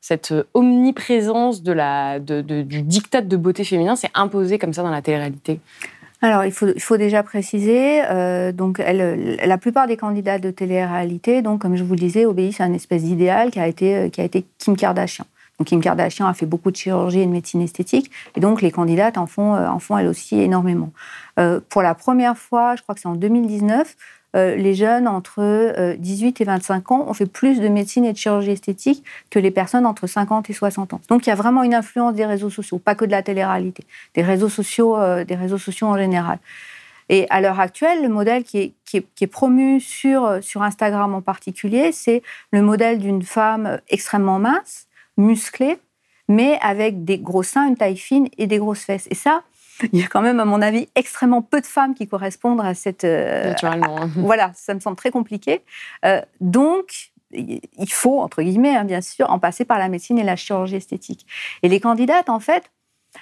[0.00, 5.02] cette omniprésence de la, du diktat de beauté féminin s'est imposée comme ça dans la
[5.02, 5.60] télé-réalité
[6.22, 11.76] Alors, il faut, déjà préciser, euh, donc, la plupart des candidats de télé-réalité, donc, comme
[11.76, 14.24] je vous le disais, obéissent à une espèce d'idéal qui a été, euh, qui a
[14.24, 15.24] été Kim Kardashian.
[15.58, 18.70] Donc, Kim Kardashian a fait beaucoup de chirurgie et de médecine esthétique, et donc les
[18.70, 20.92] candidates en font, euh, elles aussi énormément.
[21.38, 23.96] Euh, pour la première fois, je crois que c'est en 2019,
[24.36, 28.12] euh, les jeunes entre euh, 18 et 25 ans ont fait plus de médecine et
[28.12, 31.00] de chirurgie esthétique que les personnes entre 50 et 60 ans.
[31.08, 33.84] Donc il y a vraiment une influence des réseaux sociaux, pas que de la télé-réalité,
[34.14, 36.38] des réseaux sociaux, euh, des réseaux sociaux en général.
[37.08, 41.90] Et à l'heure actuelle, le modèle qui est, promu sur, euh, sur Instagram en particulier,
[41.92, 44.86] c'est le modèle d'une femme extrêmement mince,
[45.16, 45.78] musclée,
[46.28, 49.08] mais avec des gros seins, une taille fine et des grosses fesses.
[49.10, 49.42] Et ça,
[49.92, 52.74] il y a quand même, à mon avis, extrêmement peu de femmes qui correspondent à
[52.74, 53.04] cette.
[53.04, 53.96] euh, Naturellement.
[53.96, 55.62] à- voilà, ça me semble très compliqué.
[56.04, 60.24] Euh, donc, il faut, entre guillemets, hein, bien sûr, en passer par la médecine et
[60.24, 61.26] la chirurgie esthétique.
[61.62, 62.70] Et les candidates, en fait,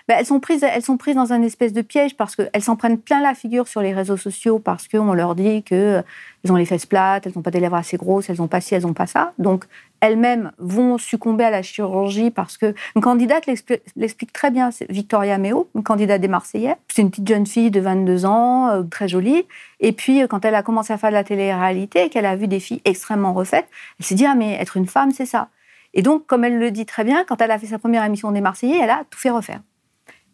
[0.09, 2.77] ben, elles, sont prises, elles sont prises dans un espèce de piège parce qu'elles s'en
[2.77, 6.05] prennent plein la figure sur les réseaux sociaux parce qu'on leur dit qu'elles
[6.49, 8.75] ont les fesses plates, elles n'ont pas des lèvres assez grosses, elles n'ont pas ci,
[8.75, 9.33] elles n'ont pas ça.
[9.39, 9.65] Donc,
[10.01, 14.91] elles-mêmes vont succomber à la chirurgie parce que une candidate l'expli- l'explique très bien, c'est
[14.91, 16.77] Victoria Meo, une candidate des Marseillais.
[16.89, 19.47] C'est une petite jeune fille de 22 ans, euh, très jolie.
[19.81, 22.47] Et puis, euh, quand elle a commencé à faire de la télé-réalité qu'elle a vu
[22.47, 23.67] des filles extrêmement refaites,
[23.99, 25.49] elle s'est dit, ah, mais être une femme, c'est ça.
[25.95, 28.31] Et donc, comme elle le dit très bien, quand elle a fait sa première émission
[28.31, 29.61] des Marseillais, elle a tout fait refaire.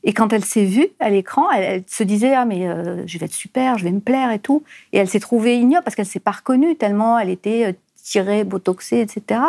[0.05, 3.19] Et quand elle s'est vue à l'écran, elle, elle se disait ah mais euh, je
[3.19, 4.65] vais être super, je vais me plaire et tout.
[4.93, 8.45] Et elle s'est trouvée ignoble parce qu'elle s'est pas reconnue tellement elle était euh, tirée,
[8.45, 9.41] botoxée, etc.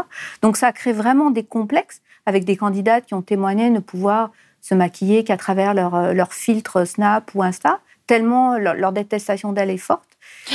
[0.42, 4.32] Donc ça a créé vraiment des complexes avec des candidates qui ont témoigné ne pouvoir
[4.62, 9.52] se maquiller qu'à travers leur, euh, leur filtre Snap ou Insta, tellement leur, leur détestation
[9.52, 10.14] d'elle est forte.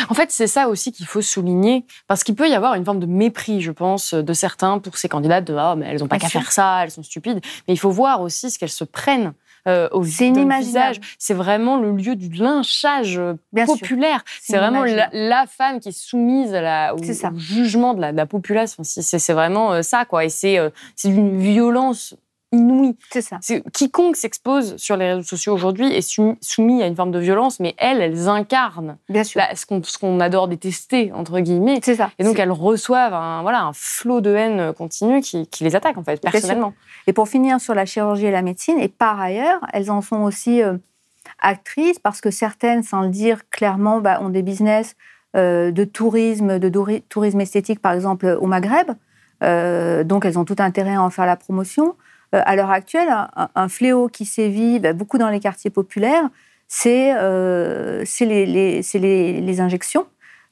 [0.08, 3.00] En fait, c'est ça aussi qu'il faut souligner, parce qu'il peut y avoir une forme
[3.00, 6.18] de mépris, je pense, de certains pour ces candidates de ah, mais elles n'ont pas
[6.18, 7.40] qu'à faire ça, elles sont stupides.
[7.66, 9.32] Mais il faut voir aussi ce qu'elles se prennent.
[9.68, 10.96] Euh, au C'est visage.
[11.18, 14.24] C'est vraiment le lieu du lynchage euh, Bien populaire.
[14.40, 16.98] C'est vraiment la, femme qui est soumise à la, au,
[17.37, 18.74] jugement de la, de la populace.
[18.78, 20.24] Enfin, c'est- vraiment euh, ça, quoi.
[20.24, 22.14] Et c'est euh, c'est d'une violence
[22.52, 22.96] inouïe.
[23.11, 23.38] C'est ça.
[23.72, 27.61] Quiconque s'expose sur les réseaux sociaux aujourd'hui est sou- soumis à une forme de violence,
[27.61, 29.40] mais elles, elles incarnent Bien sûr.
[29.40, 29.66] la- ce
[29.98, 31.80] qu'on adore détester, entre guillemets.
[31.82, 32.11] C'est ça.
[32.18, 35.98] Et donc elles reçoivent un, voilà, un flot de haine continu qui, qui les attaque,
[35.98, 36.72] en fait, personnellement.
[37.06, 40.22] Et pour finir sur la chirurgie et la médecine, et par ailleurs, elles en sont
[40.22, 40.76] aussi euh,
[41.40, 44.94] actrices parce que certaines, sans le dire clairement, bah, ont des business
[45.37, 48.90] euh, de tourisme, de tourisme esthétique, par exemple au Maghreb.
[49.44, 51.94] Euh, donc elles ont tout intérêt à en faire la promotion.
[52.34, 56.28] Euh, à l'heure actuelle, un, un fléau qui sévit bah, beaucoup dans les quartiers populaires,
[56.66, 60.06] c'est euh, les, les- c'est les- les injections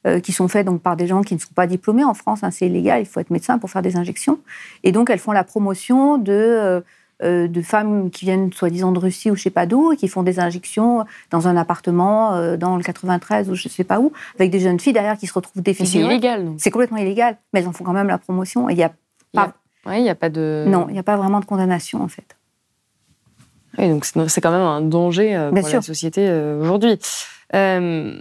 [0.07, 2.43] euh, qui sont faites donc, par des gens qui ne sont pas diplômés en France.
[2.43, 4.39] hein, c'est illégal, il faut être médecin pour faire des injections.
[4.83, 6.81] Et donc, elles font la promotion de,
[7.23, 10.07] euh, de femmes qui viennent soi-disant de Russie ou je sais pas d'où, et qui
[10.07, 14.49] font des injections dans un appartement dans le 93 ou je sais pas où, avec
[14.49, 16.13] des jeunes filles derrière qui se retrouvent Mais c'est défigurées.
[16.13, 16.51] illégal.
[16.57, 18.69] C'est complètement illégal, mais elles en font quand même la promotion.
[18.69, 18.93] Et Il y a-
[19.33, 19.53] pas,
[19.87, 20.65] Ouais, il n'y a pas de.
[20.67, 22.35] non, il n'y a pas vraiment de condamnation en fait.
[23.77, 25.77] Oui, donc c'est quand même un danger euh, pour sûr.
[25.77, 26.97] la société euh, aujourd'hui.
[27.53, 28.17] Euh,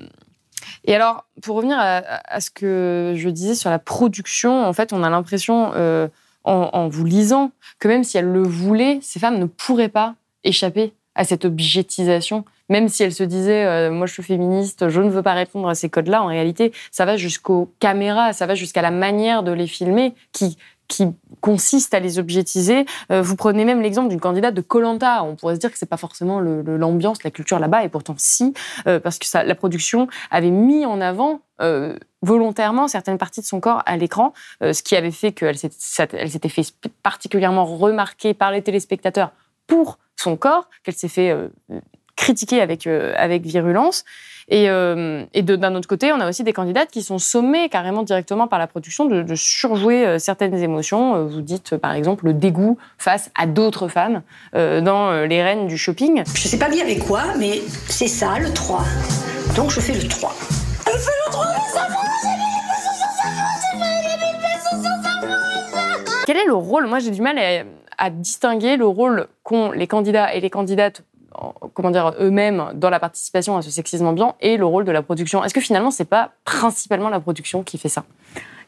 [0.85, 4.93] Et alors, pour revenir à, à ce que je disais sur la production, en fait,
[4.93, 5.73] on a l'impression,
[6.45, 10.15] en, en vous lisant, que même si elles le voulaient, ces femmes ne pourraient pas
[10.45, 12.45] échapper à cette objetisation.
[12.69, 15.75] Même si elles se disaient, moi je suis féministe, je ne veux pas répondre à
[15.75, 19.67] ces codes-là, en réalité, ça va jusqu'aux caméras, ça va jusqu'à la manière de les
[19.69, 20.57] filmer qui,
[20.89, 21.07] qui
[21.47, 22.87] consiste à les objetiser.
[23.13, 25.23] Euh, vous prenez même l'exemple d'une candidate de Colanta.
[25.23, 28.53] On pourrait se dire que c'est pas forcément l'ambiance, la culture là-bas, et pourtant si,
[28.89, 33.61] euh, parce que la production avait mis en avant euh, volontairement certaines parties de son
[33.61, 36.67] corps à l'écran, ce qui avait fait qu'elle s'était fait
[37.05, 39.31] particulièrement remarquer par les téléspectateurs
[39.69, 41.33] pour son corps, qu'elle s'est fait
[42.27, 44.05] critiquer avec, euh, avec virulence.
[44.49, 47.69] Et, euh, et de- d'un autre côté, on a aussi des candidates qui sont sommées
[47.69, 51.25] carrément directement par la production de, de surjouer euh, certaines émotions.
[51.27, 54.23] Vous dites euh, par exemple le dégoût face à d'autres femmes
[54.55, 56.23] euh, dans euh, Les Reines du shopping.
[56.35, 58.85] Je sais pas bien avec quoi, mais c'est ça, le 3.
[59.57, 60.33] Donc je fais le 3.
[60.87, 63.29] Je fais le 3, mais ça va, j'ai mis les pesos sur sa
[63.79, 66.23] main, j'ai mis les pesos sur sa main.
[66.27, 66.87] Quel est le rôle?
[66.87, 67.65] Moi, j'ai du mal à,
[67.99, 71.03] à distinguer le rôle qu'ont les candidats et les candidates
[71.75, 75.03] comment dire eux-mêmes dans la participation à ce sexisme ambiant et le rôle de la
[75.03, 75.45] production.
[75.45, 78.05] Est-ce que finalement, c'est pas principalement la production qui fait ça?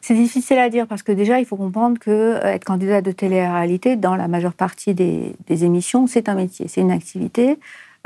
[0.01, 3.13] C'est difficile à dire parce que déjà, il faut comprendre que euh, être candidat de
[3.13, 7.59] télé-réalité, dans la majeure partie des, émissions, c'est un métier, c'est une activité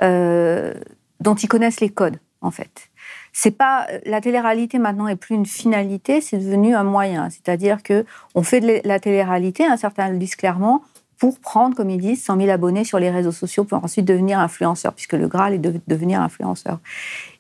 [0.03, 0.73] euh,
[1.21, 2.89] dont ils connaissent les codes, en fait.
[3.35, 7.31] C'est pas la télé-réalité maintenant est plus une finalité, c'est devenu un moyen.
[7.31, 10.83] C'est-à-dire que on fait de la télé-réalité, un certain le disent clairement,
[11.23, 14.41] pour prendre, comme ils disent, 100 000 abonnés sur les réseaux sociaux pour ensuite devenir
[14.41, 16.81] influenceur, puisque le Graal est de devenir influenceur.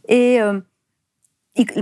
[0.06, 0.60] Et euh,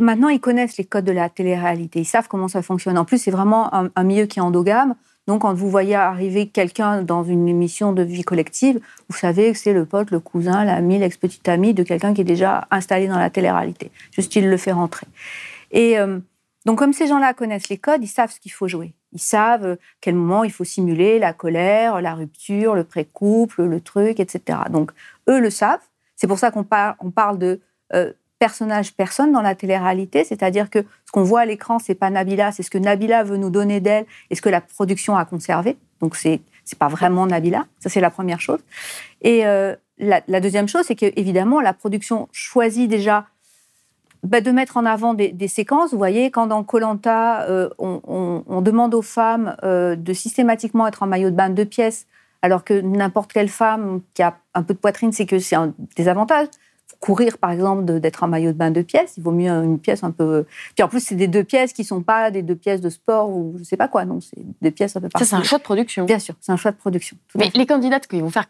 [0.01, 2.01] maintenant, ils connaissent les codes de la télé-réalité.
[2.01, 2.97] Ils savent comment ça fonctionne.
[2.97, 4.95] En plus, c'est vraiment un, un milieu qui est endogame.
[5.27, 9.59] Donc, quand vous voyez arriver quelqu'un dans une émission de vie collective, vous savez que
[9.59, 13.19] c'est le pote, le cousin, l'ami, l'ex-petite amie de quelqu'un qui est déjà installé dans
[13.19, 13.91] la télé-réalité.
[14.13, 15.07] Juste, il le fait rentrer.
[15.71, 16.19] Et euh,
[16.67, 18.95] donc, comme ces gens-là connaissent les codes, ils savent ce qu'il faut jouer.
[19.13, 23.81] Ils savent euh, quel moment il faut simuler la colère, la rupture, le pré-couple, le
[23.81, 24.59] truc, etc.
[24.71, 24.93] Donc,
[25.29, 25.81] eux le savent.
[26.17, 27.61] C'est pour ça qu'on par- on parle de
[27.95, 32.53] euh, personnage-personne dans la télé-réalité, c'est-à-dire que ce qu'on voit à l'écran, c'est pas Nabila,
[32.53, 35.77] c'est ce que Nabila veut nous donner d'elle et ce que la production a conservé.
[36.01, 37.67] Donc, c'est c'est pas vraiment Nabila.
[37.81, 38.61] Ça, c'est la première chose.
[39.23, 43.27] Et euh, la, la deuxième chose, c'est qu'évidemment, la production choisit déjà
[44.23, 45.93] bah, de mettre en avant des, des séquences.
[45.93, 47.47] Vous voyez, quand dans Colanta,
[47.79, 51.55] on, on- on demande aux femmes euh, de systématiquement être en maillot de bain de
[51.55, 52.07] deux pièces,
[52.43, 55.75] alors que n'importe quelle femme qui a un peu de poitrine, c'est que c'est un
[55.97, 56.49] désavantage.
[56.99, 60.05] Courir, par exemple, d'être en maillot de bain de pièces, il vaut mieux une pièce
[60.05, 60.45] un peu.
[60.75, 63.31] Puis en plus, c'est des deux pièces qui sont pas des deux pièces de sport
[63.31, 65.25] ou je sais pas quoi, non, c'est des pièces un peu partout.
[65.25, 66.05] Ça, c'est un choix de production.
[66.05, 67.17] Bien sûr, c'est un choix de production.
[67.37, 68.47] Mais les candidates qui vont faire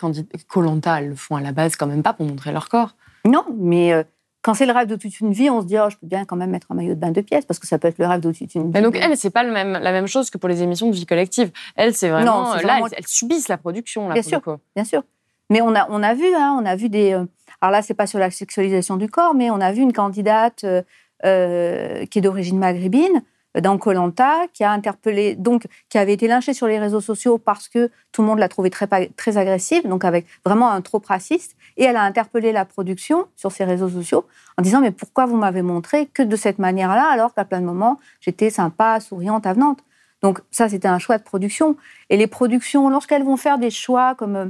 [0.49, 2.97] Colanta, elles le font à la base quand même pas pour montrer leur corps.
[3.25, 4.03] Non, mais euh,
[4.43, 6.25] quand c'est le rêve de toute une vie, on se dit, oh, je peux bien
[6.25, 8.07] quand même mettre un maillot de bain de pièces, parce que ça peut être le
[8.07, 8.71] rêve de toute une vie.
[8.73, 10.95] Mais donc, elles, c'est pas le même, la même chose que pour les émissions de
[10.95, 11.51] vie collective.
[11.77, 12.45] Elles, c'est vraiment.
[12.45, 14.09] Non, là, elles, elles subissent la production.
[14.09, 14.41] Là, bien sûr,
[14.75, 15.03] bien sûr.
[15.51, 17.13] Mais on a, on a vu, hein, on a vu des.
[17.13, 17.25] euh,
[17.61, 20.65] alors là, c'est pas sur la sexualisation du corps, mais on a vu une candidate
[20.65, 20.83] euh,
[21.25, 23.23] euh, qui est d'origine maghrébine
[23.59, 27.69] dans Colanta, qui a interpellé, donc qui avait été lynchée sur les réseaux sociaux parce
[27.69, 28.87] que tout le monde l'a trouvée très,
[29.17, 33.51] très agressive, donc avec vraiment un trop raciste, et elle a interpellé la production sur
[33.51, 34.25] ses réseaux sociaux
[34.59, 37.67] en disant mais pourquoi vous m'avez montré que de cette manière-là alors qu'à plein de
[37.67, 39.81] moments j'étais sympa, souriante, avenante?
[40.23, 41.77] Donc ça, c'était un choix de production.
[42.11, 44.47] Et les productions, lorsqu'elles vont faire des choix comme euh,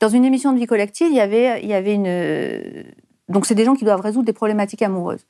[0.00, 2.06] dans une émission de vie collective, il y avait, il y avait une.
[2.08, 2.82] euh,
[3.28, 5.24] Donc, c'est des gens qui doivent résoudre des problématiques amoureuses.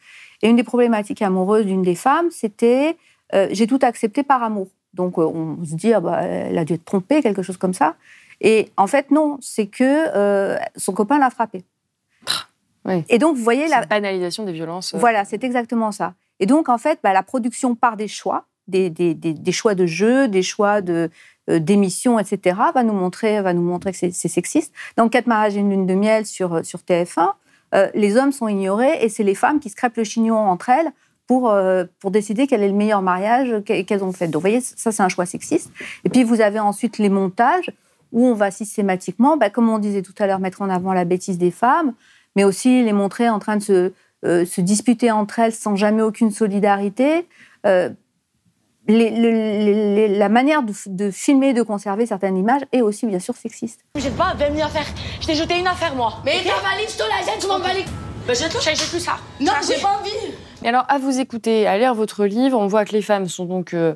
[0.44, 2.96] Et une des problématiques amoureuses d'une des femmes, c'était
[3.34, 4.68] euh, j'ai tout accepté par amour.
[4.92, 7.74] Donc, euh, on se dit, ah bah, elle a dû être trompée, quelque chose comme
[7.74, 7.96] ça.
[8.40, 9.82] Et en fait, non, c'est que
[10.14, 11.64] euh, son copain l'a frappée.
[13.08, 14.94] Et donc, vous voyez la banalisation des violences.
[14.94, 16.12] Voilà, c'est exactement ça.
[16.40, 19.74] Et donc, en fait, bah, la production part des choix, des, des- des- des choix
[19.74, 21.10] de jeu, des choix de
[21.46, 24.72] d'émissions, etc., va nous montrer, va nous montrer que c'est sexiste.
[24.96, 27.32] Dans Quatre mariages et une lune de miel sur, sur TF1,
[27.74, 30.68] euh, les hommes sont ignorés et c'est les femmes qui se crêpent le chignon entre
[30.70, 30.90] elles
[31.26, 34.26] pour, euh, pour décider quel est le meilleur mariage qu'e- qu'elles ont fait.
[34.26, 35.70] Donc, vous voyez, ça, c'est un choix sexiste.
[36.04, 37.70] Et puis, vous avez ensuite les montages
[38.12, 41.04] où on va systématiquement, bah, comme on disait tout à l'heure, mettre en avant la
[41.04, 41.94] bêtise des femmes,
[42.36, 43.92] mais aussi les montrer en train de se,
[44.24, 47.26] euh, se disputer entre elles sans jamais aucune solidarité.
[48.88, 53.06] Les- le- les- les- la manière de, de filmer, de conserver certaines images est aussi
[53.06, 53.80] bien sûr sexiste.
[53.96, 54.86] J'ai pas 20 000 affaires.
[55.20, 56.14] Je t'ai jeté une affaire, moi.
[56.24, 56.44] Mais Ok.
[56.44, 57.84] ta valise, je te la jette, je m'en bats les.
[58.26, 59.16] Mais jette-le, j'ai plus ça.
[59.40, 60.34] Non, j'ai pas envie.
[60.62, 63.44] Mais alors, à vous écouter, à lire votre livre, on voit que les femmes sont
[63.44, 63.94] donc euh,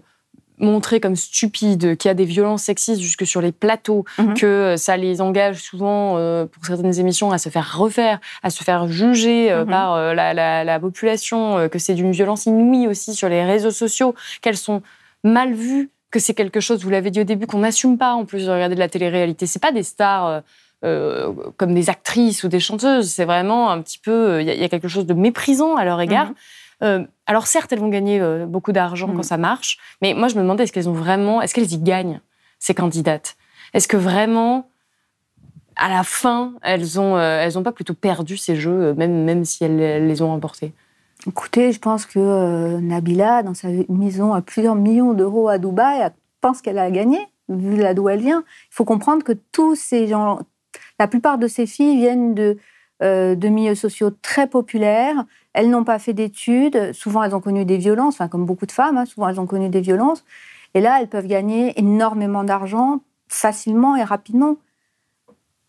[0.61, 4.35] montré comme stupide, qu'il y a des violences sexistes jusque sur les plateaux, Mhm.
[4.35, 8.63] que ça les engage souvent, euh, pour certaines émissions, à se faire refaire, à se
[8.65, 9.71] faire juger euh, Mhm.
[9.71, 13.45] par euh, la, la- la population, euh, que c'est d'une violence inouïe aussi sur les
[13.45, 14.83] réseaux sociaux, qu'elles sont
[15.25, 18.25] mal vues, que c'est quelque chose, vous l'avez dit au début, qu'on n'assume pas en
[18.25, 19.47] plus de regarder de la télé-réalité.
[19.47, 20.41] C'est pas des stars euh,
[20.85, 24.55] euh, comme des actrices ou des chanteuses, c'est vraiment un petit peu, il y, a-
[24.55, 26.27] il y a quelque chose de méprisant à leur égard.
[26.29, 26.35] Mhm.
[26.83, 30.37] Euh, alors certes, elles vont gagner euh, beaucoup d'argent quand ça marche, mais moi je
[30.37, 32.21] me demandais est-ce qu'elles ont vraiment, est-ce qu'elles y gagnent
[32.59, 33.37] ces candidates?
[33.75, 34.71] Est-ce que vraiment,
[35.77, 39.45] à la fin, elles ont, euh, elles ont pas plutôt perdu ces jeux, même même
[39.45, 40.73] si elles, elles les ont remportés?
[41.27, 46.09] Écoutez, je pense que Nabila, dans sa maison à plusieurs millions d'euros à Dubaï,
[46.41, 47.19] pense qu'elle a gagné,
[47.49, 48.45] vu là d'où elle vient.
[48.71, 50.41] Il faut comprendre que tous ces gens,
[50.99, 52.59] la plupart de ces filles viennent de,
[53.03, 55.25] euh, de milieux sociaux très populaires.
[55.59, 56.93] Elles n'ont pas fait d'études.
[56.93, 59.47] Souvent, elles ont connu des violences, enfin, comme beaucoup de femmes, hein, souvent, elles ont
[59.47, 60.25] connu des violences.
[60.75, 64.57] Et là, elles peuvent gagner énormément d'argent facilement et rapidement.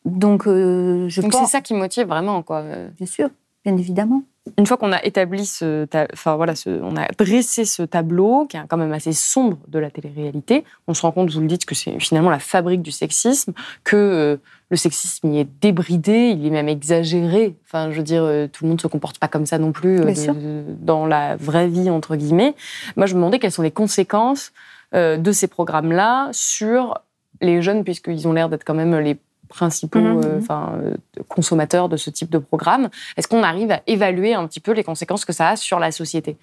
[0.05, 1.41] Donc, euh, je Donc pense.
[1.45, 2.63] c'est ça qui motive vraiment, quoi.
[2.97, 3.29] Bien sûr,
[3.65, 4.21] bien évidemment.
[4.57, 8.45] Une fois qu'on a établi ce, ta- enfin voilà, ce- on a dressé ce tableau
[8.47, 11.47] qui est quand même assez sombre de la télé-réalité, on se rend compte, vous le
[11.47, 14.37] dites, que c'est finalement la fabrique du sexisme, que euh,
[14.69, 17.55] le sexisme y est débridé, il est même exagéré.
[17.65, 19.99] Enfin, je veux dire, euh, tout le monde se comporte pas comme ça non plus
[19.99, 22.53] euh, dans la vraie vie entre guillemets.
[22.95, 24.51] Moi, je me demandais quelles sont les conséquences
[24.93, 26.99] euh, de ces programmes-là sur
[27.41, 29.17] les jeunes, puisqu'ils ont l'air d'être quand même les
[29.47, 30.43] principaux Mhm.
[30.51, 30.93] euh,
[31.27, 32.89] consommateurs de ce type de programme.
[33.17, 35.91] Est-ce qu'on arrive à évaluer un petit peu les conséquences que ça a sur la
[35.91, 36.37] société?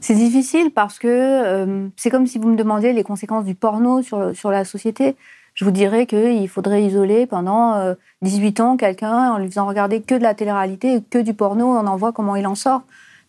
[0.00, 4.02] C'est difficile parce que euh, c'est comme si vous me demandiez les conséquences du porno
[4.02, 5.16] sur, sur la société.
[5.56, 10.02] Je vous dirais qu'il faudrait isoler pendant euh, 18 ans quelqu'un en lui faisant regarder
[10.02, 12.82] que de la télé-réalité que du porno, on en voit comment il en sort.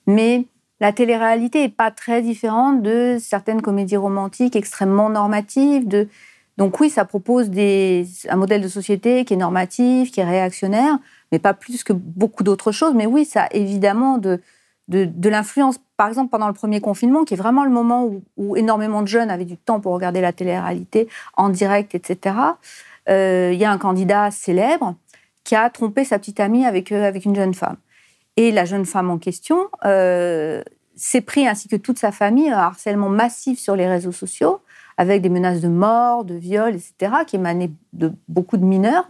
[0.07, 0.45] Mais
[0.81, 5.87] la télé-réalité n'est pas très différente de certaines comédies romantiques extrêmement normatives.
[6.57, 10.99] Donc oui, ça propose un modèle de société qui est normatif, qui est réactionnaire,
[11.31, 12.93] mais pas plus que beaucoup d'autres choses.
[12.93, 14.41] Mais oui, ça a évidemment de,
[14.87, 15.79] de, l'influence.
[15.97, 19.29] Par exemple, pendant le premier confinement, qui est vraiment le moment où, énormément de jeunes
[19.29, 22.35] avaient du temps pour regarder la télé-réalité en direct, etc.,
[23.09, 24.95] euh, il y a un candidat célèbre
[25.45, 27.77] qui a trompé sa petite amie avec, euh, une jeune femme.
[28.35, 30.61] Et la jeune femme en question euh,
[30.95, 34.59] s'est pris, ainsi que toute sa famille, un harcèlement massif sur les réseaux sociaux,
[34.97, 39.07] avec des menaces de mort, de viol, etc., qui émanaient de beaucoup de mineurs.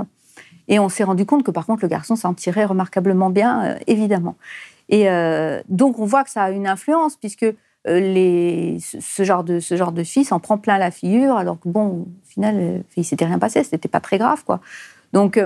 [0.67, 4.35] Et on s'est rendu compte que, par contre, le garçon s'en tirait remarquablement bien, évidemment.
[4.89, 7.45] Et euh, donc, on voit que ça a une influence, puisque
[7.87, 11.69] euh, ce, genre de, ce genre de fille s'en prend plein la figure, alors que,
[11.69, 14.61] bon, au final, euh, il s'était rien passé, c'était pas très grave, quoi.
[15.13, 15.39] Donc,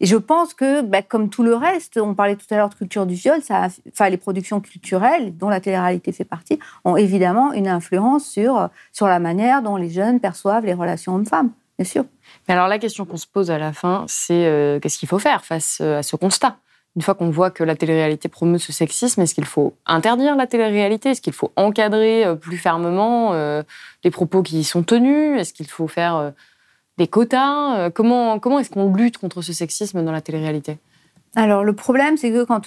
[0.00, 3.06] je pense que, bah, comme tout le reste, on parlait tout à l'heure de culture
[3.06, 8.26] du viol, enfin, les productions culturelles, dont la télé-réalité fait partie, ont évidemment une influence
[8.26, 12.04] sur, sur la manière dont les jeunes perçoivent les relations hommes-femmes, bien sûr.
[12.48, 15.44] Mais alors la question qu'on se pose à la fin, c'est qu'est-ce qu'il faut faire
[15.44, 16.58] face à ce constat?
[16.96, 20.46] Une fois qu'on voit que la télé-réalité promeut ce sexisme, est-ce qu'il faut interdire la
[20.46, 21.10] télé-réalité?
[21.10, 23.64] Est-ce qu'il faut encadrer euh, plus fermement euh,
[24.04, 25.40] les propos qui y sont tenus?
[25.40, 26.30] Est-ce qu'il faut faire euh,
[26.96, 27.90] des quotas?
[27.90, 30.78] Comment, comment est-ce qu'on lutte contre ce sexisme dans la télé-réalité?
[31.34, 32.66] Alors, le problème, c'est que quand,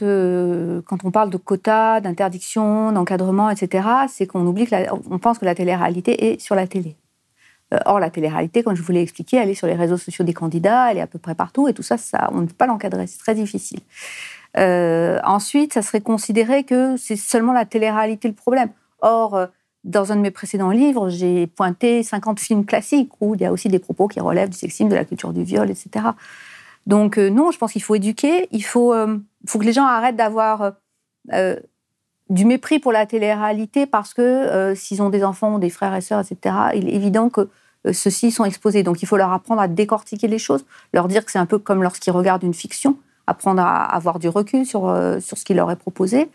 [0.85, 4.75] quand on parle de quotas, d'interdiction, d'encadrement, etc., c'est qu'on oublie que
[5.09, 6.97] on pense que la télé-réalité est sur la télé.
[7.73, 10.23] Euh, or, la télé-réalité, comme je vous l'ai expliqué, elle est sur les réseaux sociaux
[10.23, 12.53] des candidats, elle est à peu près partout, et tout ça, ça on ne peut
[12.53, 13.79] pas l'encadrer, c'est très difficile.
[14.57, 18.69] Euh, ensuite, ça serait considéré que c'est seulement la télé-réalité le problème.
[19.01, 19.47] Or, euh,
[19.83, 23.51] dans un de mes précédents livres, j'ai pointé 50 films classiques où il y a
[23.51, 26.05] aussi des propos qui relèvent du sexisme, de la culture du viol, etc.
[26.87, 28.93] Donc non, je pense qu'il faut éduquer, il faut,
[29.45, 30.73] faut que les gens arrêtent d'avoir
[32.29, 36.01] du mépris pour la télé-réalité parce que euh, s'ils ont des enfants des frères et
[36.01, 37.49] sœurs, etc., il est évident que
[37.85, 38.83] euh, ceux-ci sont exposés.
[38.83, 41.57] Donc il faut leur apprendre à décortiquer les choses, leur dire que c'est un peu
[41.57, 42.97] comme lorsqu'ils regardent une fiction,
[43.27, 46.29] apprendre à avoir du recul sur, euh, sur ce qui leur est proposé.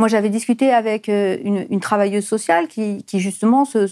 [0.00, 3.88] Moi, j'avais discuté avec une, travailleuse sociale qui, justement se,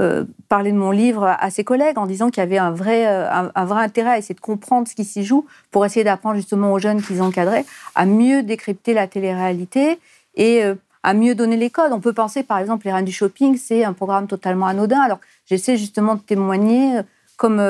[0.00, 3.06] euh, parlait de mon livre à ses collègues en disant qu'il y avait un vrai,
[3.06, 6.36] euh, un, vrai intérêt à essayer de comprendre ce qui s'y joue pour essayer d'apprendre
[6.36, 9.98] justement aux jeunes qu'ils encadraient à mieux décrypter la télé-réalité
[10.36, 11.92] et euh, à mieux donner les codes.
[11.92, 15.00] On peut penser, par exemple, Les Reines du Shopping, c'est un programme totalement anodin.
[15.00, 17.00] Alors, j'essaie justement de témoigner
[17.36, 17.62] comme,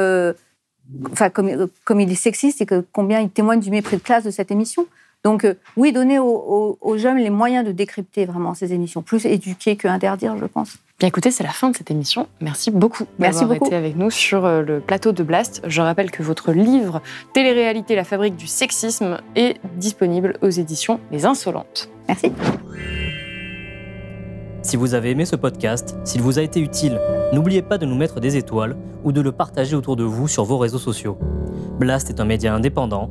[1.34, 4.30] comme, comme il est sexiste et que combien il témoigne du mépris de classe de
[4.30, 4.86] cette émission.
[5.24, 9.02] Donc, euh, oui, donner aux, aux- aux jeunes les moyens de décrypter vraiment ces émissions,
[9.02, 10.78] plus éduquer que interdire, je pense.
[10.98, 12.26] Bien écoutez, c'est la fin de cette émission.
[12.40, 15.62] Merci beaucoup Merci d'avoir été avec nous sur euh, le plateau de Blast.
[15.66, 17.02] Je rappelle que votre livre
[17.34, 21.90] Télé-réalité, la fabrique du sexisme est disponible aux éditions Les Insolentes.
[22.08, 22.32] Merci.
[24.62, 27.00] Si vous avez aimé ce podcast, s'il vous a été utile,
[27.32, 30.44] n'oubliez pas de nous mettre des étoiles ou de le partager autour de vous sur
[30.44, 31.18] vos réseaux sociaux.
[31.78, 33.10] Blast est un média indépendant,